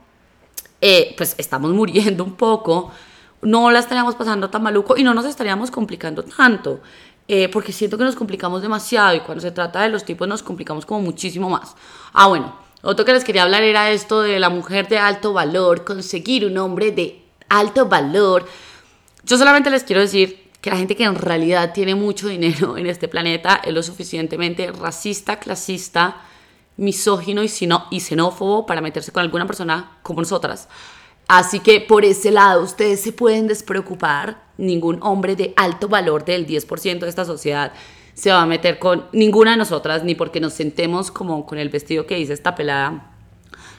eh, 0.80 1.14
pues 1.16 1.34
estamos 1.38 1.72
muriendo 1.72 2.22
un 2.22 2.34
poco, 2.34 2.92
no 3.42 3.70
la 3.70 3.80
estaríamos 3.80 4.14
pasando 4.14 4.50
tan 4.50 4.62
maluco 4.62 4.96
y 4.96 5.02
no 5.02 5.14
nos 5.14 5.26
estaríamos 5.26 5.70
complicando 5.70 6.22
tanto. 6.22 6.80
Eh, 7.28 7.48
porque 7.48 7.72
siento 7.72 7.98
que 7.98 8.04
nos 8.04 8.14
complicamos 8.14 8.62
demasiado 8.62 9.16
y 9.16 9.20
cuando 9.20 9.42
se 9.42 9.50
trata 9.50 9.82
de 9.82 9.88
los 9.88 10.04
tipos 10.04 10.28
nos 10.28 10.42
complicamos 10.42 10.86
como 10.86 11.00
muchísimo 11.00 11.50
más. 11.50 11.74
Ah, 12.12 12.28
bueno, 12.28 12.54
otro 12.82 13.04
que 13.04 13.12
les 13.12 13.24
quería 13.24 13.42
hablar 13.42 13.64
era 13.64 13.90
esto 13.90 14.22
de 14.22 14.38
la 14.38 14.48
mujer 14.48 14.86
de 14.86 14.98
alto 14.98 15.32
valor, 15.32 15.84
conseguir 15.84 16.46
un 16.46 16.56
hombre 16.58 16.92
de 16.92 17.20
alto 17.48 17.86
valor. 17.86 18.46
Yo 19.24 19.36
solamente 19.36 19.70
les 19.70 19.82
quiero 19.82 20.00
decir 20.00 20.50
que 20.60 20.70
la 20.70 20.76
gente 20.76 20.94
que 20.94 21.04
en 21.04 21.16
realidad 21.16 21.72
tiene 21.72 21.96
mucho 21.96 22.28
dinero 22.28 22.76
en 22.78 22.86
este 22.86 23.08
planeta 23.08 23.60
es 23.64 23.74
lo 23.74 23.82
suficientemente 23.82 24.70
racista, 24.70 25.40
clasista, 25.40 26.18
misógino 26.76 27.42
y, 27.42 27.50
y 27.90 28.00
xenófobo 28.00 28.66
para 28.66 28.80
meterse 28.80 29.10
con 29.10 29.22
alguna 29.22 29.46
persona 29.46 29.98
como 30.02 30.20
nosotras. 30.20 30.68
Así 31.28 31.60
que 31.60 31.80
por 31.80 32.04
ese 32.04 32.30
lado 32.30 32.62
ustedes 32.62 33.00
se 33.00 33.12
pueden 33.12 33.46
despreocupar. 33.48 34.44
Ningún 34.58 34.98
hombre 35.02 35.36
de 35.36 35.52
alto 35.56 35.88
valor 35.88 36.24
del 36.24 36.46
10% 36.46 37.00
de 37.00 37.08
esta 37.08 37.24
sociedad 37.24 37.72
se 38.14 38.30
va 38.30 38.40
a 38.40 38.46
meter 38.46 38.78
con 38.78 39.06
ninguna 39.12 39.50
de 39.50 39.56
nosotras, 39.58 40.02
ni 40.02 40.14
porque 40.14 40.40
nos 40.40 40.54
sentemos 40.54 41.10
como 41.10 41.44
con 41.44 41.58
el 41.58 41.68
vestido 41.68 42.06
que 42.06 42.14
dice 42.14 42.32
esta 42.32 42.54
pelada, 42.54 43.12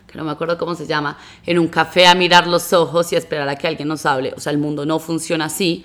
que 0.05 0.15
no 0.15 0.23
me 0.23 0.31
acuerdo 0.31 0.59
cómo 0.59 0.75
se 0.75 0.85
llama, 0.85 1.17
en 1.47 1.57
un 1.57 1.67
café 1.67 2.05
a 2.05 2.13
mirar 2.13 2.45
los 2.45 2.71
ojos 2.73 3.11
y 3.11 3.15
a 3.15 3.17
esperar 3.17 3.49
a 3.49 3.55
que 3.55 3.67
alguien 3.67 3.87
nos 3.87 4.05
hable. 4.05 4.33
O 4.37 4.39
sea, 4.39 4.51
el 4.51 4.59
mundo 4.59 4.85
no 4.85 4.99
funciona 4.99 5.45
así. 5.45 5.83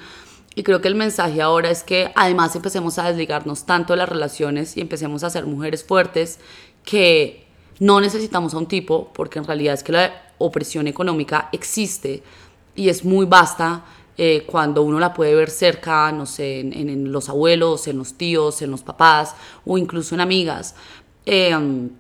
Y 0.54 0.64
creo 0.64 0.82
que 0.82 0.88
el 0.88 0.94
mensaje 0.94 1.40
ahora 1.40 1.70
es 1.70 1.82
que 1.82 2.12
además 2.14 2.54
empecemos 2.54 2.98
a 2.98 3.04
desligarnos 3.04 3.64
tanto 3.64 3.94
de 3.94 3.96
las 3.96 4.08
relaciones 4.10 4.76
y 4.76 4.82
empecemos 4.82 5.24
a 5.24 5.30
ser 5.30 5.46
mujeres 5.46 5.82
fuertes 5.82 6.38
que 6.84 7.46
no 7.78 8.02
necesitamos 8.02 8.52
a 8.52 8.58
un 8.58 8.66
tipo, 8.66 9.10
porque 9.14 9.38
en 9.38 9.46
realidad 9.46 9.72
es 9.72 9.82
que 9.82 9.92
la 9.92 10.31
opresión 10.42 10.86
económica 10.86 11.48
existe 11.52 12.22
y 12.74 12.88
es 12.88 13.04
muy 13.04 13.26
vasta 13.26 13.84
eh, 14.16 14.44
cuando 14.46 14.82
uno 14.82 15.00
la 15.00 15.14
puede 15.14 15.34
ver 15.34 15.50
cerca, 15.50 16.12
no 16.12 16.26
sé, 16.26 16.60
en, 16.60 17.10
los 17.10 17.28
abuelos, 17.28 17.88
en 17.88 17.98
los 17.98 18.14
tíos, 18.14 18.60
en 18.62 18.70
los 18.70 18.82
papás 18.82 19.34
o 19.64 19.78
incluso 19.78 20.14
en 20.14 20.20
amigas. 20.20 20.74
Em, 21.24 21.90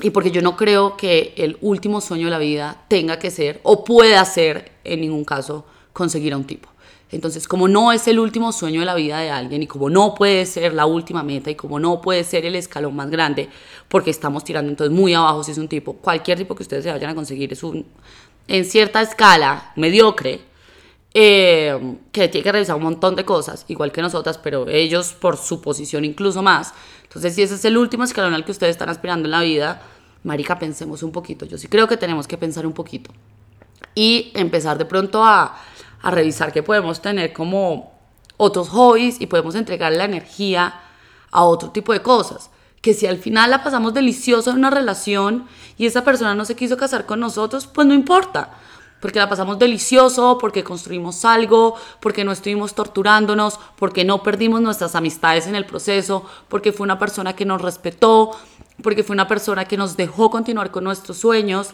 y 0.00 0.10
porque 0.10 0.30
yo 0.30 0.42
no 0.42 0.56
creo 0.56 0.96
que 0.96 1.34
el 1.36 1.56
último 1.60 2.00
sueño 2.00 2.26
de 2.26 2.30
la 2.30 2.38
vida 2.38 2.84
tenga 2.88 3.18
que 3.18 3.30
ser 3.30 3.60
o 3.62 3.84
pueda 3.84 4.24
ser 4.24 4.72
en 4.84 5.00
ningún 5.00 5.24
caso 5.24 5.64
conseguir 5.92 6.32
a 6.32 6.36
un 6.36 6.44
tipo. 6.44 6.68
Entonces, 7.12 7.46
como 7.46 7.68
no 7.68 7.92
es 7.92 8.08
el 8.08 8.18
último 8.18 8.52
sueño 8.52 8.80
de 8.80 8.86
la 8.86 8.94
vida 8.94 9.20
de 9.20 9.30
alguien 9.30 9.62
y 9.62 9.66
como 9.66 9.90
no 9.90 10.14
puede 10.14 10.46
ser 10.46 10.72
la 10.72 10.86
última 10.86 11.22
meta 11.22 11.50
y 11.50 11.54
como 11.54 11.78
no 11.78 12.00
puede 12.00 12.24
ser 12.24 12.46
el 12.46 12.56
escalón 12.56 12.96
más 12.96 13.10
grande, 13.10 13.50
porque 13.88 14.10
estamos 14.10 14.44
tirando 14.44 14.70
entonces 14.70 14.96
muy 14.96 15.12
abajo 15.12 15.44
si 15.44 15.52
es 15.52 15.58
un 15.58 15.68
tipo, 15.68 15.92
cualquier 15.92 16.38
tipo 16.38 16.54
que 16.54 16.62
ustedes 16.62 16.84
se 16.84 16.90
vayan 16.90 17.10
a 17.10 17.14
conseguir 17.14 17.52
es 17.52 17.62
un, 17.62 17.84
en 18.48 18.64
cierta 18.64 19.02
escala, 19.02 19.72
mediocre, 19.76 20.40
eh, 21.12 21.96
que 22.10 22.28
tiene 22.28 22.42
que 22.42 22.52
revisar 22.52 22.76
un 22.76 22.84
montón 22.84 23.14
de 23.14 23.26
cosas, 23.26 23.66
igual 23.68 23.92
que 23.92 24.00
nosotras, 24.00 24.38
pero 24.38 24.66
ellos 24.68 25.12
por 25.12 25.36
su 25.36 25.60
posición 25.60 26.06
incluso 26.06 26.42
más. 26.42 26.72
Entonces, 27.02 27.34
si 27.34 27.42
ese 27.42 27.56
es 27.56 27.64
el 27.66 27.76
último 27.76 28.04
escalón 28.04 28.32
al 28.32 28.46
que 28.46 28.52
ustedes 28.52 28.70
están 28.70 28.88
aspirando 28.88 29.26
en 29.26 29.32
la 29.32 29.42
vida, 29.42 29.82
marica, 30.24 30.58
pensemos 30.58 31.02
un 31.02 31.12
poquito. 31.12 31.44
Yo 31.44 31.58
sí 31.58 31.68
creo 31.68 31.86
que 31.86 31.98
tenemos 31.98 32.26
que 32.26 32.38
pensar 32.38 32.66
un 32.66 32.72
poquito. 32.72 33.10
Y 33.94 34.32
empezar 34.34 34.78
de 34.78 34.86
pronto 34.86 35.22
a 35.22 35.54
a 36.02 36.10
revisar 36.10 36.52
que 36.52 36.62
podemos 36.62 37.00
tener 37.00 37.32
como 37.32 37.92
otros 38.36 38.68
hobbies 38.70 39.20
y 39.20 39.26
podemos 39.26 39.54
entregar 39.54 39.92
la 39.92 40.04
energía 40.04 40.80
a 41.30 41.44
otro 41.44 41.70
tipo 41.70 41.92
de 41.92 42.02
cosas. 42.02 42.50
Que 42.80 42.94
si 42.94 43.06
al 43.06 43.18
final 43.18 43.50
la 43.50 43.62
pasamos 43.62 43.94
delicioso 43.94 44.50
en 44.50 44.58
una 44.58 44.70
relación 44.70 45.46
y 45.78 45.86
esa 45.86 46.04
persona 46.04 46.34
no 46.34 46.44
se 46.44 46.56
quiso 46.56 46.76
casar 46.76 47.06
con 47.06 47.20
nosotros, 47.20 47.68
pues 47.68 47.86
no 47.86 47.94
importa. 47.94 48.50
Porque 49.00 49.18
la 49.18 49.28
pasamos 49.28 49.58
delicioso, 49.58 50.38
porque 50.38 50.62
construimos 50.62 51.24
algo, 51.24 51.74
porque 52.00 52.24
no 52.24 52.32
estuvimos 52.32 52.74
torturándonos, 52.74 53.58
porque 53.76 54.04
no 54.04 54.22
perdimos 54.22 54.60
nuestras 54.60 54.94
amistades 54.94 55.46
en 55.46 55.56
el 55.56 55.66
proceso, 55.66 56.24
porque 56.48 56.72
fue 56.72 56.84
una 56.84 56.98
persona 56.98 57.34
que 57.34 57.44
nos 57.44 57.62
respetó, 57.62 58.30
porque 58.82 59.02
fue 59.02 59.14
una 59.14 59.28
persona 59.28 59.64
que 59.64 59.76
nos 59.76 59.96
dejó 59.96 60.30
continuar 60.30 60.70
con 60.70 60.84
nuestros 60.84 61.18
sueños. 61.18 61.70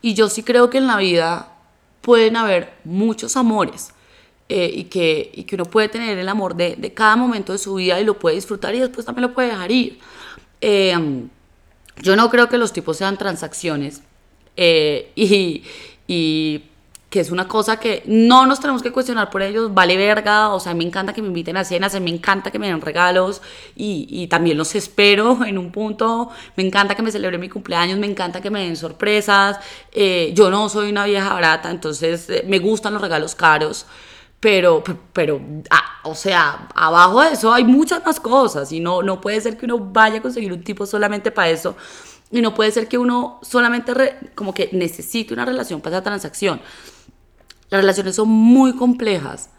Y 0.00 0.14
yo 0.14 0.28
sí 0.28 0.42
creo 0.42 0.70
que 0.70 0.78
en 0.78 0.86
la 0.86 0.96
vida 0.96 1.53
pueden 2.04 2.36
haber 2.36 2.74
muchos 2.84 3.34
amores 3.36 3.94
eh, 4.50 4.70
y, 4.72 4.84
que, 4.84 5.30
y 5.34 5.44
que 5.44 5.54
uno 5.54 5.64
puede 5.64 5.88
tener 5.88 6.18
el 6.18 6.28
amor 6.28 6.54
de, 6.54 6.76
de, 6.76 6.92
cada 6.92 7.16
momento 7.16 7.52
de 7.52 7.58
su 7.58 7.74
vida 7.76 7.98
y 7.98 8.04
lo 8.04 8.18
puede 8.18 8.36
disfrutar 8.36 8.74
y 8.74 8.80
después 8.80 9.06
también 9.06 9.28
lo 9.28 9.34
puede 9.34 9.48
dejar 9.48 9.72
ir. 9.72 9.98
Eh, 10.60 10.94
yo 12.02 12.14
no 12.14 12.28
creo 12.28 12.50
que 12.50 12.58
los 12.58 12.72
tipos 12.74 12.98
sean 12.98 13.16
transacciones 13.16 14.02
eh, 14.56 15.12
y 16.06 16.62
que 17.14 17.20
es 17.20 17.30
una 17.30 17.46
cosa 17.46 17.78
que 17.78 18.02
no 18.06 18.44
nos 18.44 18.58
tenemos 18.58 18.82
que 18.82 18.90
cuestionar 18.90 19.30
por 19.30 19.40
ellos, 19.40 19.72
vale 19.72 19.96
verga, 19.96 20.48
o 20.48 20.58
sea, 20.58 20.74
me 20.74 20.82
encanta 20.82 21.12
que 21.12 21.22
me 21.22 21.28
inviten 21.28 21.56
a 21.56 21.62
cenas, 21.62 21.94
me 22.00 22.10
encanta 22.10 22.50
que 22.50 22.58
me 22.58 22.66
den 22.66 22.80
regalos 22.80 23.40
y, 23.76 24.08
y, 24.10 24.26
también 24.26 24.58
los 24.58 24.74
espero 24.74 25.44
en 25.46 25.56
un 25.56 25.70
punto, 25.70 26.30
me 26.56 26.66
encanta 26.66 26.96
que 26.96 27.02
me 27.02 27.12
celebren 27.12 27.40
mi 27.40 27.48
cumpleaños, 27.48 28.00
me 28.00 28.08
encanta 28.08 28.40
que 28.40 28.50
me 28.50 28.64
den 28.64 28.76
sorpresas, 28.76 29.60
eh, 29.92 30.32
yo 30.34 30.50
no 30.50 30.68
soy 30.68 30.90
una 30.90 31.04
vieja 31.04 31.32
barata, 31.32 31.70
entonces 31.70 32.28
eh, 32.28 32.44
me 32.48 32.58
gustan 32.58 32.94
los 32.94 33.00
regalos 33.00 33.36
caros, 33.36 33.86
pero, 34.40 34.82
pero, 35.12 35.40
ah, 35.70 36.00
o 36.02 36.16
sea, 36.16 36.66
abajo 36.74 37.22
de 37.22 37.34
eso 37.34 37.54
hay 37.54 37.62
muchas 37.62 38.04
más 38.04 38.18
cosas 38.18 38.72
y 38.72 38.80
no, 38.80 39.04
no 39.04 39.20
puede 39.20 39.40
ser 39.40 39.56
que 39.56 39.66
uno 39.66 39.78
vaya 39.78 40.18
a 40.18 40.20
conseguir 40.20 40.52
un 40.52 40.64
tipo 40.64 40.84
solamente 40.84 41.30
para 41.30 41.50
eso. 41.50 41.76
Y 42.32 42.40
no 42.40 42.52
puede 42.52 42.72
ser 42.72 42.88
que 42.88 42.98
uno 42.98 43.38
solamente 43.42 43.92
como 44.34 44.52
que 44.52 44.68
necesite 44.72 45.32
una 45.32 45.44
relación 45.44 45.80
para 45.80 45.98
esa 45.98 46.02
transacción. 46.02 46.60
Las 47.74 47.82
relaciones 47.82 48.14
son 48.14 48.28
muy 48.28 48.76
complejas 48.76 49.50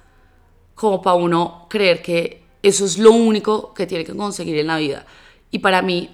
como 0.74 1.02
para 1.02 1.18
uno 1.18 1.68
creer 1.70 2.02
que 2.02 2.46
eso 2.64 2.86
es 2.86 2.98
lo 2.98 3.12
único 3.12 3.74
que 3.74 3.86
tiene 3.86 4.06
que 4.06 4.16
conseguir 4.16 4.58
en 4.58 4.68
la 4.68 4.78
vida. 4.78 5.06
Y 5.52 5.60
para 5.60 5.82
mí, 5.82 6.10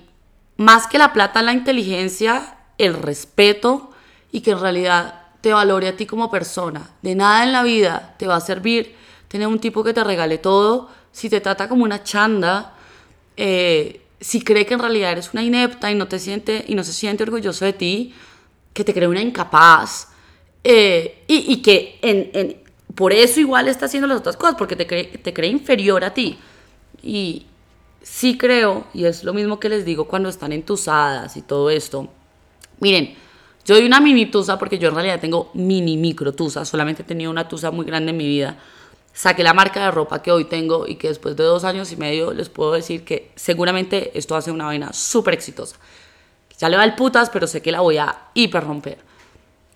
más 0.58 0.88
que 0.88 0.98
la 0.98 1.14
plata, 1.14 1.44
la 1.44 1.54
inteligencia, 1.54 2.58
el 2.80 2.96
respeto 2.96 3.92
y 4.32 4.42
que 4.42 4.50
en 4.50 4.60
realidad 4.60 5.28
te 5.42 5.54
valore 5.54 5.90
a 5.90 5.96
ti 5.96 6.08
como 6.08 6.32
persona. 6.32 6.90
De 7.04 7.14
nada 7.14 7.44
en 7.44 7.52
la 7.52 7.62
vida 7.62 8.16
te 8.18 8.26
va 8.26 8.38
a 8.38 8.42
servir 8.42 8.96
tener 9.28 9.48
un 9.48 9.60
tipo 9.60 9.84
que 9.84 9.94
te 9.94 10.04
regale 10.04 10.40
todo 10.40 10.90
si 11.12 11.30
te 11.30 11.40
trata 11.40 11.70
como 11.70 11.84
una 11.84 12.04
chanda, 12.04 12.74
eh, 13.38 14.02
si 14.20 14.44
cree 14.44 14.66
que 14.66 14.74
en 14.74 14.80
realidad 14.80 15.12
eres 15.12 15.34
una 15.34 15.44
inepta 15.44 15.92
y 15.92 15.96
no, 15.96 16.08
te 16.08 16.18
siente, 16.18 16.66
y 16.68 16.74
no 16.74 16.84
se 16.84 16.94
siente 16.94 17.22
orgulloso 17.22 17.64
de 17.64 17.74
ti, 17.74 18.16
que 18.74 18.84
te 18.84 18.92
cree 18.92 19.08
una 19.08 19.22
incapaz, 19.22 20.11
eh, 20.64 21.24
y, 21.28 21.62
que 21.62 21.98
en, 22.02 22.58
por 22.96 23.14
eso 23.14 23.40
igual 23.40 23.68
está 23.68 23.86
haciendo 23.86 24.08
las 24.08 24.20
otras 24.20 24.38
cosas, 24.38 24.56
porque 24.58 24.76
te 24.76 24.86
cree, 24.86 25.06
te 25.06 25.34
cree 25.34 25.50
inferior 25.50 26.04
a 26.04 26.14
ti. 26.14 26.38
Y 27.02 27.46
sí 28.02 28.38
creo, 28.38 28.86
y 28.94 29.06
es 29.06 29.24
lo 29.24 29.34
mismo 29.34 29.60
que 29.60 29.70
les 29.70 29.86
digo 29.86 30.06
cuando 30.06 30.30
están 30.30 30.52
entusadas 30.52 31.38
y 31.38 31.42
todo 31.42 31.70
esto. 31.70 32.10
Miren, 32.80 33.16
yo 33.66 33.76
doy 33.76 33.86
una 33.86 34.02
mini 34.02 34.26
tusa 34.26 34.58
porque 34.58 34.78
yo 34.80 34.90
en 34.90 34.96
realidad 34.96 35.20
tengo 35.20 35.52
mini 35.54 35.98
micro 35.98 36.34
tusa, 36.34 36.66
solamente 36.66 37.04
he 37.04 37.06
tenido 37.06 37.32
una 37.32 37.48
tusa 37.48 37.72
muy 37.72 37.86
grande 37.86 38.12
en 38.12 38.18
mi 38.18 38.28
vida. 38.28 38.58
Saqué 39.14 39.44
la 39.44 39.54
marca 39.54 39.86
de 39.86 39.92
ropa 39.92 40.22
que 40.22 40.32
hoy 40.32 40.46
tengo 40.46 40.88
y 40.88 40.96
que 40.96 41.10
después 41.10 41.36
de 41.36 41.44
dos 41.44 41.64
años 41.64 41.92
y 41.92 41.98
medio 41.98 42.34
les 42.34 42.50
puedo 42.50 42.72
decir 42.72 43.04
que 43.04 43.32
seguramente 43.36 44.18
esto 44.18 44.36
hace 44.36 44.52
una 44.52 44.66
vaina 44.66 44.94
súper 44.94 45.34
exitosa. 45.34 45.76
Ya 46.58 46.70
le 46.70 46.78
va 46.78 46.86
el 46.86 46.96
putas, 46.96 47.30
pero 47.30 47.48
sé 47.48 47.62
que 47.62 47.72
la 47.72 47.82
voy 47.82 47.98
a 47.98 48.30
hiper 48.36 48.64
romper 48.64 49.11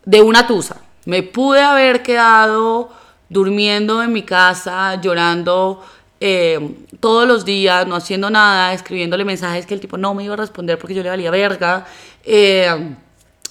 de 0.06 0.22
una 0.22 0.48
tusa. 0.48 0.78
Me 1.06 1.24
pude 1.24 1.62
haber 1.62 2.04
quedado 2.04 2.90
durmiendo 3.30 4.02
en 4.02 4.14
mi 4.14 4.24
casa, 4.24 5.00
llorando 5.02 5.84
eh, 6.20 6.78
todos 7.00 7.28
los 7.28 7.46
días, 7.46 7.86
no 7.88 7.96
haciendo 7.96 8.30
nada, 8.30 8.74
escribiéndole 8.74 9.26
mensajes 9.26 9.66
que 9.66 9.74
el 9.74 9.82
tipo 9.82 9.98
no 9.98 10.14
me 10.14 10.24
iba 10.24 10.34
a 10.34 10.38
responder 10.38 10.78
porque 10.80 10.94
yo 10.96 11.04
le 11.04 11.10
valía 11.10 11.32
verga. 11.32 11.86
Eh, 12.24 12.96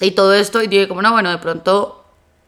y 0.01 0.11
todo 0.11 0.33
esto, 0.33 0.61
y 0.61 0.67
dije, 0.67 0.87
como 0.87 1.01
no, 1.01 1.11
bueno, 1.11 1.29
de 1.29 1.37
pronto, 1.37 2.03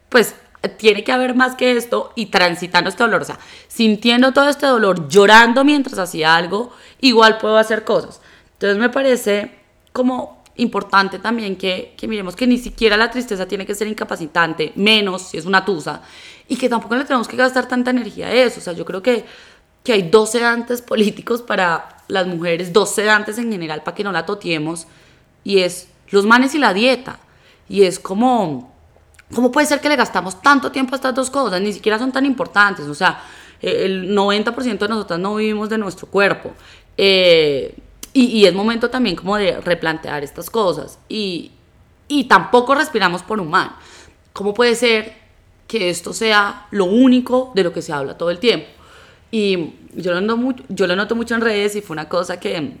pues 0.08 0.34
tiene 0.76 1.04
que 1.04 1.12
haber 1.12 1.34
más 1.34 1.54
que 1.54 1.76
esto 1.76 2.12
y 2.14 2.26
transitando 2.26 2.90
este 2.90 3.02
dolor, 3.02 3.22
o 3.22 3.24
sea, 3.24 3.38
sintiendo 3.68 4.32
todo 4.32 4.48
este 4.48 4.66
dolor, 4.66 5.08
llorando 5.08 5.64
mientras 5.64 5.98
hacía 5.98 6.34
algo, 6.34 6.72
igual 7.00 7.38
puedo 7.38 7.56
hacer 7.56 7.84
cosas. 7.84 8.20
Entonces 8.54 8.78
me 8.78 8.88
parece 8.88 9.52
como 9.92 10.37
importante 10.58 11.18
también 11.18 11.56
que, 11.56 11.94
que, 11.96 12.06
miremos 12.06 12.36
que 12.36 12.46
ni 12.46 12.58
siquiera 12.58 12.96
la 12.96 13.10
tristeza 13.10 13.46
tiene 13.46 13.64
que 13.64 13.74
ser 13.74 13.88
incapacitante, 13.88 14.72
menos 14.76 15.22
si 15.22 15.38
es 15.38 15.46
una 15.46 15.64
tusa, 15.64 16.02
y 16.48 16.56
que 16.56 16.68
tampoco 16.68 16.96
le 16.96 17.04
tenemos 17.04 17.26
que 17.26 17.36
gastar 17.36 17.66
tanta 17.66 17.90
energía 17.90 18.26
a 18.26 18.32
eso. 18.32 18.60
O 18.60 18.62
sea, 18.62 18.72
yo 18.72 18.84
creo 18.84 19.02
que, 19.02 19.24
que 19.82 19.92
hay 19.92 20.02
dos 20.02 20.30
sedantes 20.32 20.82
políticos 20.82 21.42
para 21.42 22.02
las 22.08 22.26
mujeres, 22.26 22.72
dos 22.72 22.94
sedantes 22.94 23.38
en 23.38 23.50
general 23.50 23.82
para 23.82 23.94
que 23.94 24.04
no 24.04 24.12
la 24.12 24.26
totiemos, 24.26 24.86
y 25.44 25.60
es 25.60 25.88
los 26.10 26.26
manes 26.26 26.54
y 26.54 26.58
la 26.58 26.74
dieta. 26.74 27.18
Y 27.68 27.82
es 27.82 27.98
como, 27.98 28.74
¿cómo 29.34 29.52
puede 29.52 29.66
ser 29.66 29.80
que 29.80 29.88
le 29.88 29.96
gastamos 29.96 30.42
tanto 30.42 30.72
tiempo 30.72 30.94
a 30.94 30.96
estas 30.96 31.14
dos 31.14 31.30
cosas? 31.30 31.60
Ni 31.60 31.72
siquiera 31.72 31.98
son 31.98 32.12
tan 32.12 32.26
importantes. 32.26 32.86
O 32.86 32.94
sea, 32.94 33.22
el 33.60 34.16
90% 34.16 34.78
de 34.78 34.88
nosotras 34.88 35.18
no 35.20 35.36
vivimos 35.36 35.68
de 35.68 35.78
nuestro 35.78 36.08
cuerpo. 36.08 36.52
Eh, 36.96 37.76
y, 38.12 38.44
es 38.46 38.54
momento 38.54 38.90
también 38.90 39.16
como 39.16 39.36
de 39.36 39.60
replantear 39.60 40.24
estas 40.24 40.50
cosas. 40.50 40.98
Y, 41.08 41.52
y 42.08 42.24
tampoco 42.24 42.74
respiramos 42.74 43.22
por 43.22 43.40
un 43.40 43.50
mal. 43.50 43.72
¿Cómo 44.32 44.54
puede 44.54 44.74
ser 44.74 45.14
que 45.66 45.90
esto 45.90 46.12
sea 46.12 46.66
lo 46.70 46.86
único 46.86 47.52
de 47.54 47.64
lo 47.64 47.72
que 47.72 47.82
se 47.82 47.92
habla 47.92 48.16
todo 48.16 48.30
el 48.30 48.38
tiempo? 48.38 48.66
Y 49.30 49.74
yo 49.94 50.12
lo 50.12 50.20
noto 50.20 50.36
mucho, 50.36 50.64
yo 50.68 50.86
lo 50.86 50.96
noto 50.96 51.14
mucho 51.14 51.34
en 51.34 51.42
redes 51.42 51.76
y 51.76 51.82
fue 51.82 51.94
una 51.94 52.08
cosa 52.08 52.40
que, 52.40 52.76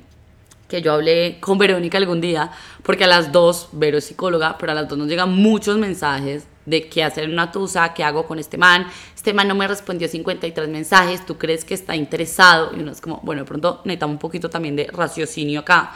que 0.68 0.82
yo 0.82 0.92
hablé 0.92 1.38
con 1.40 1.58
Verónica 1.58 1.98
algún 1.98 2.20
día, 2.20 2.50
porque 2.82 3.04
a 3.04 3.06
las 3.06 3.32
dos, 3.32 3.68
Vero 3.72 3.98
es 3.98 4.04
psicóloga, 4.04 4.56
pero 4.58 4.72
a 4.72 4.74
las 4.74 4.88
dos 4.88 4.98
nos 4.98 5.08
llegan 5.08 5.34
muchos 5.34 5.78
mensajes 5.78 6.46
de 6.66 6.88
qué 6.88 7.02
hacer 7.02 7.24
en 7.24 7.32
una 7.32 7.50
tusa, 7.50 7.94
qué 7.94 8.04
hago 8.04 8.26
con 8.26 8.38
este 8.38 8.58
man. 8.58 8.86
Este 9.16 9.32
man 9.32 9.48
no 9.48 9.54
me 9.54 9.66
respondió 9.66 10.06
53 10.06 10.68
mensajes, 10.68 11.24
¿tú 11.24 11.38
crees 11.38 11.64
que 11.64 11.74
está 11.74 11.96
interesado? 11.96 12.70
Y 12.76 12.80
uno 12.80 12.92
es 12.92 13.00
como, 13.00 13.20
bueno, 13.22 13.42
de 13.42 13.48
pronto 13.48 13.80
necesitamos 13.84 14.14
un 14.14 14.20
poquito 14.20 14.50
también 14.50 14.76
de 14.76 14.86
raciocinio 14.92 15.60
acá. 15.60 15.92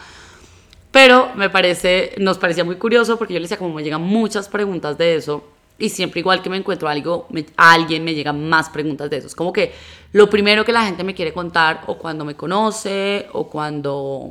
Pero 0.90 1.30
me 1.36 1.50
parece, 1.50 2.14
nos 2.18 2.38
parecía 2.38 2.64
muy 2.64 2.76
curioso 2.76 3.18
porque 3.18 3.34
yo 3.34 3.40
le 3.40 3.44
decía 3.44 3.58
como 3.58 3.74
me 3.74 3.82
llegan 3.82 4.02
muchas 4.02 4.48
preguntas 4.48 4.96
de 4.98 5.16
eso 5.16 5.44
y 5.78 5.88
siempre 5.88 6.20
igual 6.20 6.42
que 6.42 6.50
me 6.50 6.56
encuentro 6.56 6.88
algo, 6.88 7.26
a 7.56 7.72
alguien 7.72 8.04
me 8.04 8.14
llegan 8.14 8.48
más 8.48 8.68
preguntas 8.70 9.10
de 9.10 9.16
eso. 9.16 9.26
Es 9.26 9.34
como 9.34 9.52
que 9.52 9.72
lo 10.12 10.30
primero 10.30 10.64
que 10.64 10.72
la 10.72 10.84
gente 10.84 11.02
me 11.02 11.14
quiere 11.14 11.32
contar 11.32 11.82
o 11.86 11.98
cuando 11.98 12.24
me 12.24 12.36
conoce 12.36 13.26
o 13.32 13.48
cuando 13.48 14.30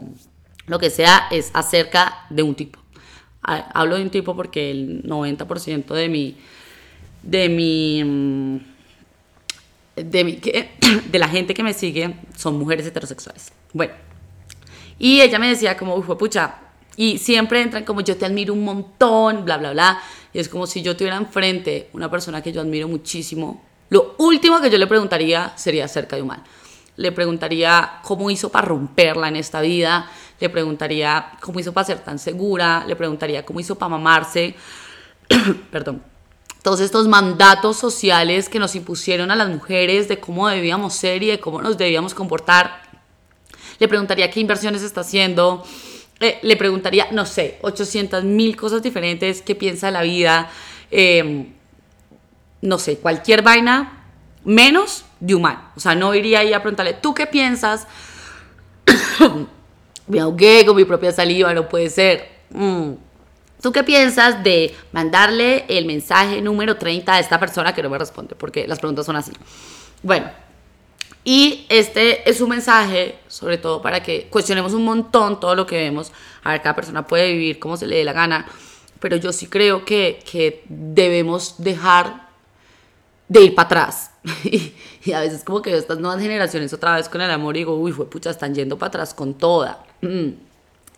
lo 0.68 0.80
que 0.80 0.90
sea 0.90 1.28
es 1.32 1.52
acerca 1.54 2.26
de 2.30 2.44
un 2.44 2.56
tipo. 2.56 2.80
Hablo 3.42 3.98
de 3.98 4.04
un 4.04 4.10
tipo 4.10 4.36
porque 4.36 4.72
el 4.72 5.04
90% 5.04 5.94
de 5.94 6.10
mi 6.10 6.38
de 7.24 7.50
mi 7.50 8.04
mm, 8.04 8.60
de 9.96 10.24
mi 10.24 10.36
de 11.12 11.20
la 11.20 11.28
gente 11.28 11.54
que 11.54 11.64
me 11.64 11.74
sigue 11.74 12.16
son 12.38 12.58
mujeres 12.58 12.86
heterosexuales. 12.86 13.52
Bueno, 13.74 13.94
y 15.00 15.22
ella 15.22 15.40
me 15.40 15.48
decía 15.48 15.76
como, 15.78 15.96
uy, 15.96 16.04
pucha, 16.16 16.56
y 16.96 17.18
siempre 17.18 17.62
entran 17.62 17.84
como 17.84 18.02
yo 18.02 18.18
te 18.18 18.26
admiro 18.26 18.54
un 18.54 18.64
montón, 18.64 19.46
bla, 19.46 19.58
bla, 19.58 19.72
bla. 19.72 20.02
Y 20.34 20.40
es 20.40 20.50
como 20.50 20.68
si 20.68 20.82
yo 20.82 20.96
tuviera 20.96 21.18
enfrente 21.18 21.90
una 21.94 22.12
persona 22.12 22.42
que 22.42 22.52
yo 22.52 22.62
admiro 22.62 22.88
muchísimo. 22.88 23.64
Lo 23.90 24.16
último 24.20 24.62
que 24.62 24.70
yo 24.70 24.78
le 24.78 24.88
preguntaría 24.88 25.54
sería 25.56 25.86
acerca 25.86 26.16
de 26.16 26.22
Humal. 26.22 26.44
Le 26.98 27.12
preguntaría 27.12 28.00
cómo 28.04 28.30
hizo 28.30 28.50
para 28.50 28.68
romperla 28.68 29.28
en 29.28 29.38
esta 29.38 29.62
vida. 29.62 30.10
Le 30.42 30.50
preguntaría 30.50 31.32
cómo 31.40 31.60
hizo 31.60 31.72
para 31.72 31.86
ser 31.86 32.00
tan 32.00 32.20
segura. 32.20 32.84
Le 32.86 32.98
preguntaría 32.98 33.46
cómo 33.46 33.62
hizo 33.62 33.76
para 33.76 33.90
mamarse. 33.90 34.56
Perdón. 35.72 36.04
Todos 36.62 36.82
estos 36.82 37.08
mandatos 37.08 37.78
sociales 37.78 38.50
que 38.50 38.60
nos 38.60 38.76
impusieron 38.76 39.32
a 39.32 39.36
las 39.36 39.48
mujeres 39.48 40.08
de 40.08 40.20
cómo 40.20 40.48
debíamos 40.50 40.94
ser 40.94 41.24
y 41.24 41.28
de 41.28 41.40
cómo 41.40 41.62
nos 41.62 41.78
debíamos 41.78 42.14
comportar 42.14 42.92
le 43.82 43.88
preguntaría 43.88 44.30
qué 44.30 44.40
inversiones 44.40 44.84
está 44.84 45.02
haciendo, 45.02 45.66
eh, 46.20 46.38
le 46.44 46.56
preguntaría, 46.56 47.08
no 47.12 47.26
sé, 47.26 47.58
800 47.64 48.24
mil 48.24 48.56
cosas 48.56 48.84
diferentes, 48.84 49.42
qué 49.42 49.56
piensa 49.56 49.88
de 49.88 49.94
la 49.94 50.04
vida, 50.04 50.52
em, 50.92 51.48
no 52.62 52.78
sé, 52.78 53.00
cualquier 53.00 53.42
vaina 53.42 54.06
menos 54.46 55.04
de 55.20 55.34
humano. 55.34 55.64
O 55.76 55.80
sea, 55.80 55.96
no 55.96 56.14
iría 56.14 56.42
ahí 56.42 56.54
a 56.54 56.62
preguntarle, 56.62 56.94
¿tú 56.94 57.16
qué 57.16 57.26
piensas? 57.26 57.88
me 60.12 60.20
ahogué 60.20 60.66
con 60.66 60.76
mi 60.76 60.84
propia 60.84 61.12
saliva, 61.12 61.54
no 61.54 61.70
puede 61.70 61.90
ser. 61.90 62.28
Mm. 62.50 62.92
¿Tú 63.62 63.72
qué 63.72 63.84
piensas 63.84 64.44
de 64.44 64.76
mandarle 64.92 65.64
el 65.70 65.86
mensaje 65.86 66.42
número 66.42 66.76
30 66.76 67.14
a 67.14 67.20
esta 67.20 67.40
persona 67.40 67.74
que 67.74 67.82
no 67.82 67.90
me 67.90 67.98
responde? 67.98 68.36
Porque 68.36 68.68
las 68.68 68.80
preguntas 68.80 69.06
son 69.06 69.16
así. 69.16 69.32
Bueno, 70.04 70.30
y 71.24 71.66
este 71.70 72.30
es 72.30 72.42
un 72.42 72.50
mensaje, 72.50 73.20
sobre 73.28 73.58
todo 73.58 73.82
para 73.82 74.04
que 74.04 74.28
cuestionemos 74.30 74.74
un 74.74 74.84
montón 74.84 75.40
todo 75.40 75.56
lo 75.56 75.66
que 75.66 75.78
vemos. 75.78 76.12
A 76.44 76.52
ver, 76.52 76.62
cada 76.62 76.76
persona 76.76 77.08
puede 77.08 77.32
vivir 77.32 77.60
como 77.60 77.78
se 77.78 77.88
le 77.88 77.98
dé 77.98 78.04
la 78.04 78.14
gana, 78.14 78.48
pero 79.00 79.16
yo 79.16 79.32
sí 79.32 79.48
creo 79.48 79.86
que, 79.86 80.22
que 80.30 80.66
debemos 80.68 81.56
dejar 81.58 82.28
de 83.30 83.44
ir 83.44 83.56
para 83.56 83.66
atrás. 83.68 84.12
y, 85.06 85.12
a 85.14 85.20
veces 85.22 85.44
como 85.44 85.62
que 85.62 85.76
estas 85.76 86.00
nuevas 86.00 86.22
generaciones 86.22 86.74
otra 86.74 86.96
vez 86.96 87.10
con 87.10 87.22
el 87.22 87.32
amor 87.32 87.56
digo, 87.56 87.76
uy, 87.76 87.92
fue 87.92 88.10
pucha, 88.10 88.30
están 88.30 88.54
yendo 88.54 88.78
para 88.78 88.90
atrás 88.90 89.14
con 89.14 89.34
toda. 89.34 89.84
Mm. 90.02 90.30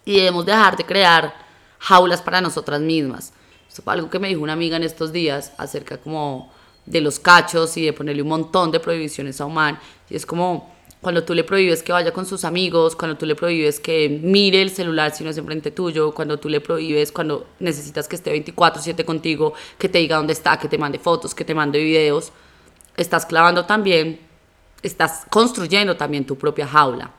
Y 0.05 0.17
debemos 0.17 0.45
dejar 0.45 0.75
de 0.75 0.85
crear 0.85 1.33
jaulas 1.79 2.21
para 2.21 2.41
nosotras 2.41 2.81
mismas. 2.81 3.33
Esto 3.67 3.81
fue 3.81 3.93
algo 3.93 4.09
que 4.09 4.19
me 4.19 4.27
dijo 4.27 4.41
una 4.41 4.53
amiga 4.53 4.77
en 4.77 4.83
estos 4.83 5.11
días 5.11 5.53
acerca 5.57 5.97
como 5.97 6.51
de 6.85 7.01
los 7.01 7.19
cachos 7.19 7.75
y 7.77 7.85
de 7.85 7.93
ponerle 7.93 8.21
un 8.21 8.27
montón 8.27 8.71
de 8.71 8.79
prohibiciones 8.79 9.39
a 9.41 9.45
Oman. 9.45 9.79
Y 10.09 10.15
es 10.15 10.25
como 10.25 10.73
cuando 11.01 11.23
tú 11.23 11.33
le 11.33 11.43
prohíbes 11.43 11.83
que 11.83 11.91
vaya 11.91 12.11
con 12.11 12.25
sus 12.25 12.45
amigos, 12.45 12.95
cuando 12.95 13.17
tú 13.17 13.25
le 13.25 13.35
prohíbes 13.35 13.79
que 13.79 14.09
mire 14.09 14.61
el 14.61 14.69
celular 14.69 15.13
si 15.13 15.23
no 15.23 15.29
es 15.29 15.37
enfrente 15.37 15.71
tuyo, 15.71 16.13
cuando 16.13 16.37
tú 16.37 16.49
le 16.49 16.61
prohíbes, 16.61 17.11
cuando 17.11 17.45
necesitas 17.59 18.07
que 18.07 18.15
esté 18.15 18.31
24/7 18.31 19.03
contigo, 19.03 19.53
que 19.77 19.89
te 19.89 19.99
diga 19.99 20.17
dónde 20.17 20.33
está, 20.33 20.57
que 20.57 20.69
te 20.69 20.77
mande 20.77 20.99
fotos, 20.99 21.35
que 21.35 21.43
te 21.43 21.53
mande 21.53 21.83
videos, 21.83 22.31
estás 22.97 23.25
clavando 23.25 23.65
también, 23.65 24.19
estás 24.81 25.25
construyendo 25.29 25.97
también 25.97 26.25
tu 26.25 26.37
propia 26.37 26.67
jaula. 26.67 27.11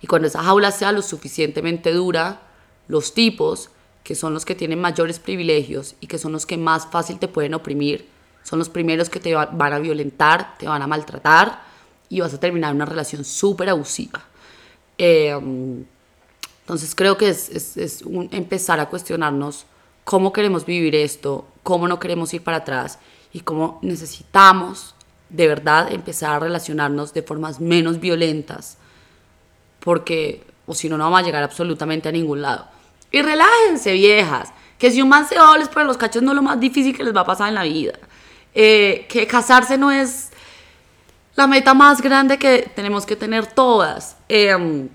Y 0.00 0.06
cuando 0.06 0.28
esa 0.28 0.42
jaula 0.42 0.70
sea 0.70 0.92
lo 0.92 1.02
suficientemente 1.02 1.92
dura, 1.92 2.42
los 2.88 3.14
tipos, 3.14 3.70
que 4.02 4.14
son 4.14 4.34
los 4.34 4.44
que 4.44 4.54
tienen 4.54 4.80
mayores 4.80 5.18
privilegios 5.18 5.94
y 6.00 6.06
que 6.06 6.18
son 6.18 6.32
los 6.32 6.44
que 6.44 6.58
más 6.58 6.86
fácil 6.86 7.18
te 7.18 7.28
pueden 7.28 7.54
oprimir, 7.54 8.08
son 8.42 8.58
los 8.58 8.68
primeros 8.68 9.08
que 9.08 9.20
te 9.20 9.34
van 9.34 9.72
a 9.72 9.78
violentar, 9.78 10.58
te 10.58 10.66
van 10.66 10.82
a 10.82 10.86
maltratar 10.86 11.62
y 12.10 12.20
vas 12.20 12.34
a 12.34 12.40
terminar 12.40 12.74
una 12.74 12.84
relación 12.84 13.24
súper 13.24 13.70
abusiva. 13.70 14.22
Em, 14.98 15.84
entonces 16.60 16.94
creo 16.94 17.16
que 17.16 17.30
es, 17.30 17.76
es, 17.76 18.04
empezar 18.30 18.80
a 18.80 18.90
cuestionarnos 18.90 19.64
cómo 20.04 20.32
queremos 20.32 20.66
vivir 20.66 20.94
esto, 20.94 21.46
cómo 21.62 21.88
no 21.88 21.98
queremos 21.98 22.32
ir 22.34 22.42
para 22.42 22.58
atrás 22.58 22.98
y 23.34 23.40
cómo 23.40 23.80
necesitamos 23.82 24.94
de 25.28 25.48
verdad 25.48 25.92
empezar 25.92 26.36
a 26.36 26.38
relacionarnos 26.38 27.12
de 27.12 27.22
formas 27.22 27.60
menos 27.60 28.00
violentas, 28.00 28.78
porque 29.80 30.46
o 30.66 30.72
si 30.74 30.88
no, 30.88 30.96
no 30.96 31.04
vamos 31.04 31.20
a 31.20 31.22
llegar 31.24 31.42
absolutamente 31.42 32.08
a 32.08 32.12
ningún 32.12 32.40
lado. 32.40 32.66
Y 33.10 33.20
relájense, 33.20 33.92
viejas, 33.92 34.52
que 34.78 34.90
si 34.90 35.02
un 35.02 35.08
man 35.08 35.28
se 35.28 35.34
les 35.58 35.74
los 35.74 35.96
cachos 35.96 36.22
no 36.22 36.30
es 36.30 36.36
lo 36.36 36.42
más 36.42 36.58
difícil 36.58 36.96
que 36.96 37.04
les 37.04 37.14
va 37.14 37.22
a 37.22 37.26
pasar 37.26 37.48
en 37.48 37.54
la 37.54 37.64
vida. 37.64 37.94
Eh, 38.54 39.06
que 39.08 39.26
casarse 39.26 39.76
no 39.76 39.90
es 39.90 40.30
la 41.34 41.48
meta 41.48 41.74
más 41.74 42.00
grande 42.00 42.38
que 42.38 42.70
tenemos 42.74 43.04
que 43.04 43.16
tener 43.16 43.46
todas. 43.46 44.16
Em, 44.28 44.88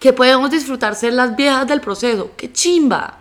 que 0.00 0.12
podemos 0.12 0.50
disfrutar 0.50 0.96
ser 0.96 1.12
las 1.12 1.36
viejas 1.36 1.68
del 1.68 1.80
proceso. 1.80 2.32
¡Qué 2.36 2.52
chimba! 2.52 3.19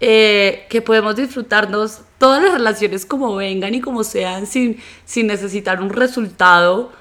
Eh, 0.00 0.66
que 0.68 0.82
podemos 0.82 1.16
disfrutarnos 1.16 2.00
todas 2.18 2.42
las 2.42 2.52
relaciones 2.52 3.06
como 3.06 3.34
vengan 3.34 3.74
y 3.74 3.80
como 3.80 4.04
sean 4.04 4.46
sin, 4.46 4.78
sin 5.06 5.26
necesitar 5.26 5.80
un 5.80 5.88
resultado 5.88 6.92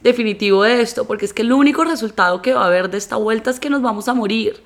definitivo 0.00 0.62
de 0.62 0.80
esto, 0.80 1.06
porque 1.06 1.24
es 1.24 1.32
que 1.32 1.42
el 1.42 1.52
único 1.52 1.82
resultado 1.82 2.42
que 2.42 2.52
va 2.52 2.62
a 2.62 2.66
haber 2.66 2.90
de 2.90 2.98
esta 2.98 3.16
vuelta 3.16 3.50
es 3.50 3.58
que 3.58 3.70
nos 3.70 3.82
vamos 3.82 4.06
a 4.06 4.14
morir. 4.14 4.62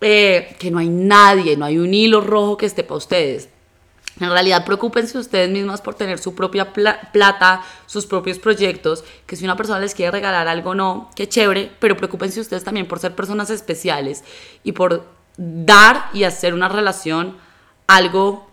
Eh, 0.00 0.56
que 0.58 0.70
no 0.70 0.78
hay 0.78 0.88
nadie, 0.88 1.58
no 1.58 1.66
hay 1.66 1.76
un 1.76 1.92
hilo 1.92 2.22
rojo 2.22 2.56
que 2.56 2.64
esté 2.64 2.84
para 2.84 2.96
ustedes. 2.96 3.50
En 4.18 4.30
realidad, 4.30 4.64
preocúpense 4.64 5.18
ustedes 5.18 5.50
mismas 5.50 5.82
por 5.82 5.94
tener 5.94 6.18
su 6.18 6.34
propia 6.34 6.72
plata, 6.72 7.62
sus 7.86 8.06
propios 8.06 8.38
proyectos, 8.38 9.04
que 9.26 9.36
si 9.36 9.44
una 9.44 9.56
persona 9.56 9.78
les 9.78 9.94
quiere 9.94 10.10
regalar 10.10 10.48
algo, 10.48 10.74
no, 10.74 11.10
qué 11.14 11.28
chévere, 11.28 11.70
pero 11.80 11.96
preocúpense 11.96 12.40
ustedes 12.40 12.64
también 12.64 12.86
por 12.86 12.98
ser 12.98 13.14
personas 13.14 13.50
especiales 13.50 14.24
y 14.62 14.72
por 14.72 15.04
dar 15.40 16.10
y 16.12 16.24
hacer 16.24 16.52
una 16.52 16.68
relación 16.68 17.36
algo 17.86 18.46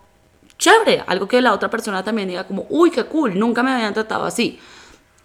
chévere, 0.56 1.04
algo 1.06 1.28
que 1.28 1.40
la 1.40 1.52
otra 1.52 1.70
persona 1.70 2.02
también 2.02 2.28
diga 2.28 2.46
como, 2.46 2.66
uy, 2.70 2.90
qué 2.90 3.04
cool, 3.04 3.38
nunca 3.38 3.62
me 3.62 3.70
habían 3.70 3.94
tratado 3.94 4.24
así. 4.24 4.58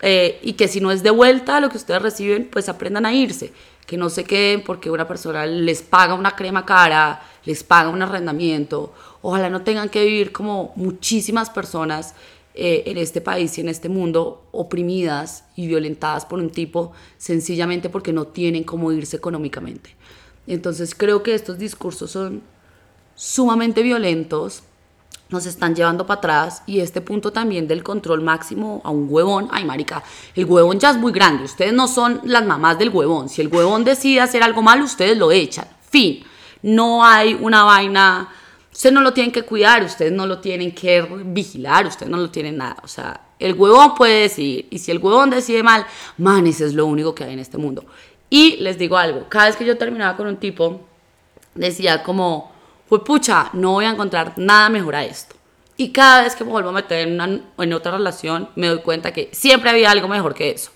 Eh, 0.02 0.39
y 0.43 0.54
que 0.54 0.67
si 0.67 0.82
no 0.82 0.91
es 0.91 1.02
de 1.02 1.10
vuelta 1.10 1.60
lo 1.62 1.69
que 1.69 1.78
ustedes 1.78 2.02
reciben, 2.02 2.49
pues 2.52 2.67
aprendan 2.67 3.06
a 3.06 3.13
irse, 3.13 3.54
que 3.88 3.95
no 3.95 4.10
se 4.10 4.26
queden 4.26 4.62
porque 4.62 4.91
una 4.91 5.08
persona 5.08 5.45
les 5.45 5.82
paga 5.82 6.13
una 6.13 6.36
crema 6.36 6.65
cara, 6.65 7.21
les 7.45 7.63
paga 7.63 7.89
un 7.89 8.02
arrendamiento 8.02 8.93
Ojalá 9.23 9.49
no 9.49 9.62
tengan 9.62 9.88
que 9.88 10.04
vivir 10.04 10.34
como 10.34 10.73
muchísimas 10.76 11.49
personas 11.49 12.13
eh, 12.56 12.84
en 12.88 12.97
este 12.97 13.21
país 13.21 13.58
y 13.58 13.62
en 13.62 13.69
este 13.69 13.88
mundo 13.88 14.43
oprimidas 14.52 15.45
y 15.56 15.65
violentadas 15.65 16.26
por 16.26 16.39
un 16.39 16.49
tipo 16.49 16.91
sencillamente 17.17 17.89
porque 17.89 18.12
no 18.12 18.28
tienen 18.28 18.65
cómo 18.65 18.91
irse 18.91 19.15
económicamente. 19.15 19.95
Entonces 20.47 20.95
creo 20.95 21.23
que 21.23 21.34
estos 21.34 21.58
discursos 21.58 22.12
son 22.12 22.41
sumamente 23.15 23.82
violentos, 23.82 24.63
nos 25.29 25.45
están 25.45 25.75
llevando 25.75 26.06
para 26.06 26.19
atrás 26.19 26.63
y 26.67 26.79
este 26.79 27.01
punto 27.01 27.32
también 27.32 27.67
del 27.67 27.84
control 27.84 28.21
máximo 28.21 28.82
a 28.84 28.91
un 28.91 29.08
huevón, 29.10 29.47
ay 29.51 29.65
marica, 29.65 30.03
el 30.36 30.45
huevón 30.45 30.79
ya 30.79 30.91
es 30.91 30.97
muy 30.97 31.12
grande, 31.12 31.45
ustedes 31.45 31.73
no 31.73 31.88
son 31.88 32.21
las 32.23 32.45
mamás 32.45 32.77
del 32.77 32.89
huevón, 32.89 33.29
si 33.29 33.41
el 33.41 33.47
huevón 33.47 33.84
decide 33.84 34.21
hacer 34.21 34.43
algo 34.43 34.62
mal, 34.62 34.82
ustedes 34.82 35.17
lo 35.17 35.32
echan, 35.32 35.67
fin, 35.89 36.23
no 36.62 37.03
hay 37.03 37.34
una 37.39 37.63
vaina 37.63 38.29
Ustedes 38.73 38.93
no 38.93 39.01
lo 39.01 39.13
tienen 39.13 39.32
que 39.32 39.43
cuidar, 39.43 39.84
ustedes 39.84 40.12
no 40.12 40.25
lo 40.25 40.39
tienen 40.39 40.73
que 40.73 41.01
vigilar, 41.25 41.86
ustedes 41.86 42.12
no 42.12 42.17
lo 42.17 42.32
tienen 42.32 42.58
nada. 42.58 42.77
O 42.84 42.88
sea, 42.88 43.21
el 43.38 43.53
huevón 43.53 43.93
puede 43.93 44.21
decidir. 44.21 44.67
Y 44.71 44.79
si 44.79 44.89
el 44.89 44.97
huevón 44.97 45.29
decide 45.29 45.62
mal, 45.62 45.86
man, 46.17 46.47
ese 46.47 46.65
es 46.65 46.73
lo 46.73 46.88
único 46.88 47.13
que 47.13 47.23
hay 47.23 47.34
en 47.34 47.39
este 47.39 47.60
mundo. 47.60 47.86
Y 48.34 48.58
les 48.58 48.80
digo 48.80 48.98
algo, 48.98 49.28
cada 49.30 49.46
vez 49.46 49.56
que 49.56 49.63
yo 49.63 49.78
terminaba 49.78 50.17
con 50.17 50.26
un 50.26 50.38
tipo, 50.38 50.82
decía 51.54 52.02
como, 52.02 52.52
fue 52.88 53.04
pucha, 53.04 53.52
no 53.54 53.74
voy 53.74 53.86
a 53.86 53.91
encontrar 53.91 54.34
nada 54.38 54.69
mejor 54.69 54.96
a 54.96 55.06
esto. 55.06 55.36
Y 55.78 55.91
cada 55.91 56.24
vez 56.24 56.36
que 56.36 56.43
me 56.43 56.50
vuelvo 56.50 56.69
a 56.69 56.72
meter 56.72 57.08
en, 57.08 57.13
una, 57.13 57.76
otra 57.76 57.91
relación, 57.91 58.50
me 58.56 58.69
doy 58.69 58.80
cuenta 58.80 59.13
que 59.13 59.30
siempre 59.34 59.69
había 59.69 59.91
algo 59.91 60.08
mejor 60.08 60.34
que 60.34 60.50
eso. 60.50 60.72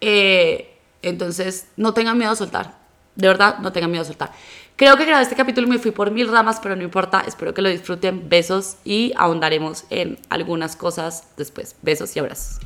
Eh, 0.00 0.76
entonces, 1.00 1.68
no 1.76 1.94
tengan 1.94 2.18
miedo 2.18 2.32
a 2.32 2.34
soltar. 2.34 2.76
De 3.14 3.28
verdad, 3.28 3.58
no 3.58 3.70
tengan 3.70 3.92
miedo 3.92 4.02
a 4.02 4.06
soltar. 4.06 4.32
Creo 4.74 4.96
que 4.96 5.04
grabé 5.04 5.22
este 5.22 5.36
capítulo 5.36 5.68
y 5.68 5.70
me 5.70 5.78
fui 5.78 5.92
por 5.92 6.10
mil 6.10 6.26
ramas, 6.26 6.58
pero 6.60 6.74
no 6.74 6.82
importa. 6.82 7.22
Espero 7.28 7.54
que 7.54 7.62
lo 7.62 7.68
disfruten. 7.68 8.28
Besos 8.28 8.74
y 8.84 9.12
ahondaremos 9.16 9.84
en 9.90 10.18
algunas 10.30 10.74
cosas 10.74 11.28
después. 11.36 11.76
Besos 11.80 12.16
y 12.16 12.18
abrazos. 12.18 12.58